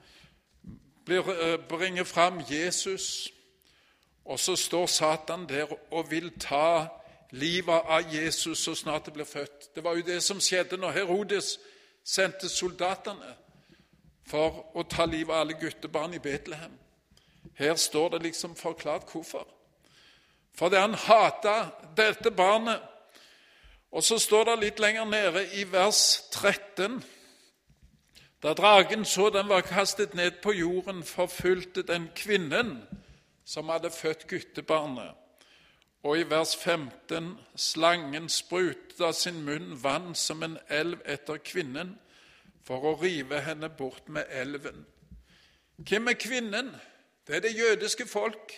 eh, 1.09 1.59
bringer 1.69 2.03
fram 2.03 2.41
Jesus. 2.51 3.29
Og 4.25 4.39
så 4.39 4.55
står 4.55 4.85
Satan 4.85 5.49
der 5.49 5.93
og 5.93 6.11
vil 6.11 6.31
ta 6.39 6.87
livet 7.31 7.81
av 7.85 8.01
Jesus 8.13 8.59
så 8.59 8.75
snart 8.75 9.05
det 9.05 9.13
blir 9.13 9.25
født. 9.25 9.75
Det 9.75 9.83
var 9.83 9.95
jo 9.95 10.01
det 10.01 10.23
som 10.23 10.41
skjedde 10.41 10.77
når 10.77 10.91
Herodes 10.91 11.59
sendte 12.09 12.49
soldatene 12.49 13.35
for 14.29 14.63
å 14.77 14.85
ta 14.89 15.05
livet 15.05 15.33
av 15.33 15.43
alle 15.43 15.57
guttebarn 15.59 16.15
i 16.17 16.21
Betlehem. 16.23 16.73
Her 17.57 17.75
står 17.75 18.15
det 18.15 18.23
liksom 18.23 18.55
forklart 18.55 19.09
hvorfor. 19.11 19.45
Fordi 20.57 20.79
han 20.79 20.93
hata 20.93 21.69
dette 21.97 22.31
barnet. 22.31 22.81
Og 23.91 24.03
så 24.03 24.19
står 24.21 24.51
det 24.51 24.59
litt 24.63 24.79
lenger 24.79 25.05
nede 25.09 25.45
i 25.57 25.63
vers 25.69 26.21
13 26.31 26.99
da 28.39 28.53
dragen 28.55 29.05
så 29.05 29.29
den 29.29 29.49
var 29.51 29.65
kastet 29.67 30.13
ned 30.13 30.39
på 30.43 30.53
jorden, 30.55 31.03
forfulgte 31.03 31.83
den 31.83 32.07
kvinnen 32.15 32.77
som 33.45 33.69
hadde 33.69 33.91
født 33.91 34.27
guttebarnet. 34.27 35.18
Og 36.03 36.19
i 36.19 36.29
vers 36.29 36.55
15.: 36.55 37.39
Slangen 37.55 38.29
sprutet 38.29 39.01
av 39.01 39.11
sin 39.13 39.43
munn 39.43 39.83
vann 39.83 40.15
som 40.15 40.43
en 40.43 40.57
elv 40.69 41.01
etter 41.05 41.37
kvinnen, 41.37 41.97
for 42.63 42.85
å 42.85 42.95
rive 43.01 43.41
henne 43.41 43.69
bort 43.69 44.07
med 44.07 44.25
elven. 44.29 44.85
Hvem 45.77 46.07
er 46.07 46.13
kvinnen? 46.13 46.75
Det 47.27 47.35
er 47.35 47.39
det 47.39 47.57
jødiske 47.57 48.05
folk. 48.07 48.53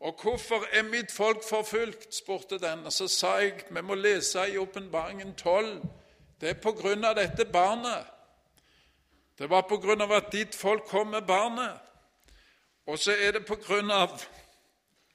Og 0.00 0.20
hvorfor 0.22 0.64
er 0.72 0.82
mitt 0.82 1.12
folk 1.12 1.44
forfulgt? 1.48 2.14
spurte 2.14 2.58
den. 2.58 2.86
Og 2.86 2.92
så 2.92 3.08
sa 3.08 3.36
jeg 3.36 3.64
vi 3.70 3.82
må 3.82 3.94
lese 3.94 4.44
i 4.48 4.58
Åpenbaringen 4.58 5.34
12. 5.34 5.82
Det 6.40 6.48
er 6.48 6.60
på 6.62 6.72
grunn 6.72 7.04
av 7.04 7.16
dette 7.16 7.44
barnet. 7.44 8.06
Det 9.38 9.50
var 9.50 9.62
på 9.68 9.76
grunn 9.76 10.00
av 10.00 10.12
at 10.12 10.32
ditt 10.32 10.54
folk 10.54 10.84
kom 10.86 11.06
med 11.06 11.22
barnet. 11.22 11.78
Og 12.86 12.98
så 12.98 13.12
er 13.12 13.32
det 13.32 13.46
på 13.46 13.54
grunn 13.54 13.90
av 13.90 14.22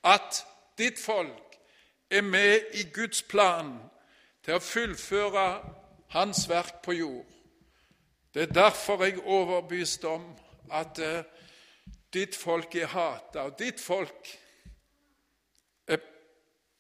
at 0.04 0.46
ditt 0.78 1.00
folk 1.00 1.58
er 2.10 2.22
med 2.22 2.60
i 2.74 2.84
Guds 2.94 3.22
plan 3.22 3.78
til 4.44 4.58
å 4.58 4.64
fullføre 4.64 5.48
Hans 6.14 6.46
verk 6.50 6.82
på 6.86 6.94
jord. 6.94 7.26
Det 8.34 8.42
er 8.42 8.54
derfor 8.54 9.04
jeg 9.04 9.18
er 9.18 9.28
overbevist 9.28 10.06
om 10.06 10.28
at 10.72 11.00
uh, 11.02 11.24
ditt 12.14 12.36
folk 12.36 12.76
er 12.76 12.86
hata, 12.88 13.48
og 13.48 13.58
ditt 13.60 13.82
folk 13.82 14.30
er 15.88 15.98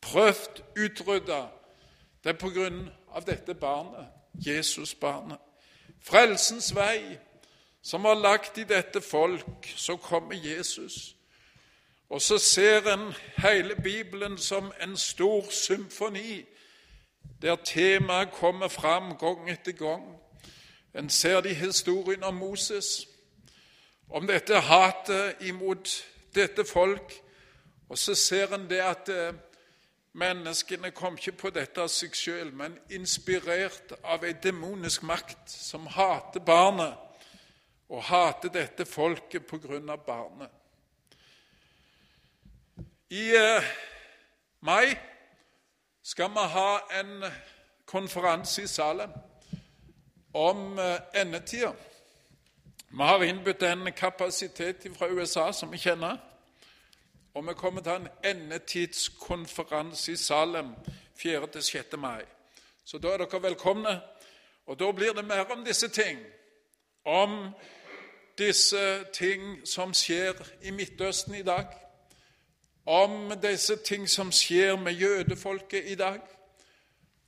prøvd 0.02 0.62
utrydda. 0.86 1.42
Det 2.24 2.30
er 2.30 2.40
på 2.40 2.54
grunn 2.54 2.86
av 3.14 3.26
dette 3.26 3.54
barnet, 3.58 4.06
Jesus-barnet. 4.34 5.42
Frelsens 6.04 6.76
vei 6.76 7.18
som 7.84 8.04
var 8.04 8.16
lagt 8.16 8.58
i 8.58 8.64
dette 8.64 9.02
folk, 9.02 9.68
så 9.76 9.98
kommer 9.98 10.36
Jesus. 10.36 11.16
Og 12.10 12.22
så 12.22 12.38
ser 12.38 12.94
en 12.94 13.14
hele 13.38 13.76
Bibelen 13.76 14.38
som 14.38 14.72
en 14.82 14.98
stor 14.98 15.50
symfoni, 15.50 16.46
der 17.42 17.56
temaet 17.56 18.32
kommer 18.32 18.68
fram 18.68 19.18
gang 19.18 19.50
etter 19.50 19.72
gang. 19.72 20.04
En 20.94 21.10
ser 21.10 21.42
det 21.42 21.52
i 21.52 21.54
historien 21.54 22.24
om 22.24 22.34
Moses, 22.34 23.08
om 24.10 24.28
dette 24.28 24.60
hatet 24.60 25.36
imot 25.42 25.90
dette 26.36 26.66
folk. 26.66 27.24
Og 27.90 27.98
så 27.98 28.16
ser 28.16 28.56
en 28.56 28.70
det 28.70 28.80
at 28.80 29.10
eh, 29.10 29.34
menneskene 30.14 30.92
kom 30.92 31.18
ikke 31.18 31.32
på 31.32 31.50
dette 31.50 31.82
av 31.82 31.90
seg 31.92 32.16
sjøl, 32.16 32.54
men 32.54 32.78
inspirert 32.94 33.96
av 34.04 34.24
ei 34.26 34.36
demonisk 34.44 35.04
makt 35.04 35.50
som 35.50 35.88
hater 35.90 36.44
barnet 36.46 36.94
og 37.90 38.04
hater 38.04 38.54
dette 38.54 38.86
folket 38.86 39.46
på 39.50 39.58
grunn 39.62 39.90
av 39.90 40.06
barnet. 40.06 40.50
I 43.14 43.36
eh, 43.36 43.64
mai 44.60 44.98
skal 46.04 46.30
vi 46.30 46.40
ha 46.40 46.80
en 47.00 47.24
konferanse 47.86 48.64
i 48.64 48.68
Salem 48.68 49.10
om 50.34 50.80
eh, 50.80 51.22
endetida. 51.22 51.72
Vi 52.90 53.04
har 53.04 53.24
innbudt 53.24 53.64
en 53.64 53.94
kapasitet 53.94 54.88
fra 54.98 55.08
USA 55.08 55.52
som 55.52 55.72
vi 55.72 55.78
kjenner. 55.78 56.18
Og 57.34 57.48
vi 57.48 57.54
kommer 57.54 57.82
til 57.82 57.92
en 57.92 58.08
endetidskonferanse 58.24 60.12
i 60.12 60.16
Salem 60.16 60.74
4.-6. 61.18 61.98
mai. 61.98 62.22
Så 62.86 62.98
da 62.98 63.14
er 63.14 63.18
dere 63.18 63.44
velkomne. 63.44 64.02
Og 64.66 64.80
da 64.80 64.92
blir 64.92 65.14
det 65.14 65.26
mer 65.26 65.46
om 65.52 65.66
disse 65.66 65.88
ting. 65.88 66.20
Om 67.06 67.50
disse 68.38 69.04
ting 69.14 69.68
som 69.68 69.94
skjer 69.94 70.34
i 70.62 70.72
Midtøsten 70.72 71.36
i 71.36 71.44
dag, 71.44 71.66
om 72.86 73.32
disse 73.42 73.76
ting 73.76 74.10
som 74.10 74.32
skjer 74.32 74.76
med 74.76 74.94
jødefolket 74.94 75.92
i 75.92 75.96
dag, 75.96 76.20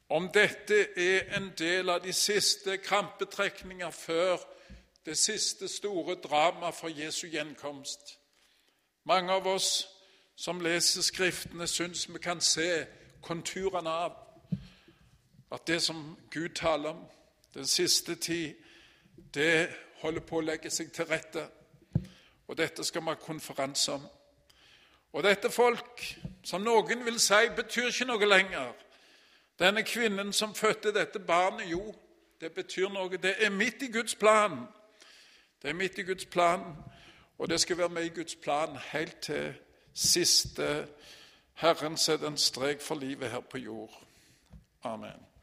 om 0.10 0.30
dette 0.30 0.88
er 0.97 1.36
en 1.38 1.51
del 1.58 1.89
av 1.89 2.03
de 2.03 2.14
siste 2.14 2.78
krampetrekninger 2.78 3.89
før 3.91 4.38
det 5.06 5.18
siste 5.18 5.68
store 5.68 6.16
drama 6.16 6.70
for 6.70 6.88
Jesu 6.88 7.28
gjenkomst. 7.28 8.20
Mange 9.03 9.32
av 9.34 9.47
oss 9.47 9.88
som 10.36 10.62
leser 10.62 11.01
Skriftene, 11.01 11.68
syns 11.68 12.10
vi 12.10 12.20
kan 12.20 12.41
se 12.41 12.86
konturene 13.22 13.89
av 13.89 14.14
at 15.51 15.68
det 15.68 15.82
som 15.82 16.18
Gud 16.32 16.49
taler 16.49 16.89
om 16.89 17.06
den 17.53 17.66
siste 17.66 18.16
tid, 18.16 18.53
det 19.34 19.70
holder 20.01 20.22
på 20.22 20.38
å 20.38 20.45
legge 20.45 20.70
seg 20.70 20.91
til 20.93 21.06
rette. 21.06 21.47
Og 22.47 22.58
dette 22.58 22.84
skal 22.84 23.01
vi 23.01 23.14
ha 23.14 23.16
konferanse 23.16 23.93
om. 23.95 24.03
Og 25.16 25.24
dette 25.24 25.47
folk, 25.51 26.01
som 26.43 26.63
noen 26.63 27.05
vil 27.05 27.20
si, 27.24 27.45
betyr 27.55 27.88
ikke 27.88 28.07
noe 28.09 28.28
lenger. 28.28 28.74
Denne 29.59 29.86
kvinnen 29.88 30.34
som 30.36 30.55
fødte 30.55 30.91
dette 30.91 31.20
barnet, 31.24 31.70
jo, 31.72 31.93
det 32.41 32.51
betyr 32.51 32.91
noe. 32.91 33.18
Det 33.18 33.38
er 33.39 33.49
midt 33.49 33.86
i 33.88 33.91
Guds 33.93 34.16
plan. 34.20 34.66
Det 35.61 35.72
er 35.72 35.78
midt 35.80 35.97
i 35.97 36.03
Guds 36.03 36.26
plan, 36.26 36.66
og 37.38 37.49
det 37.49 37.61
skal 37.61 37.78
være 37.78 37.89
med 37.89 38.05
i 38.05 38.13
Guds 38.20 38.36
plan 38.36 38.76
helt 38.91 39.20
til 39.22 39.53
siste 39.93 40.88
Herren 41.55 41.97
setter 41.97 42.28
en 42.28 42.38
strek 42.38 42.82
for 42.82 42.95
livet 42.99 43.32
her 43.32 43.39
på 43.39 43.57
jord. 43.57 43.95
Amen. 44.84 45.24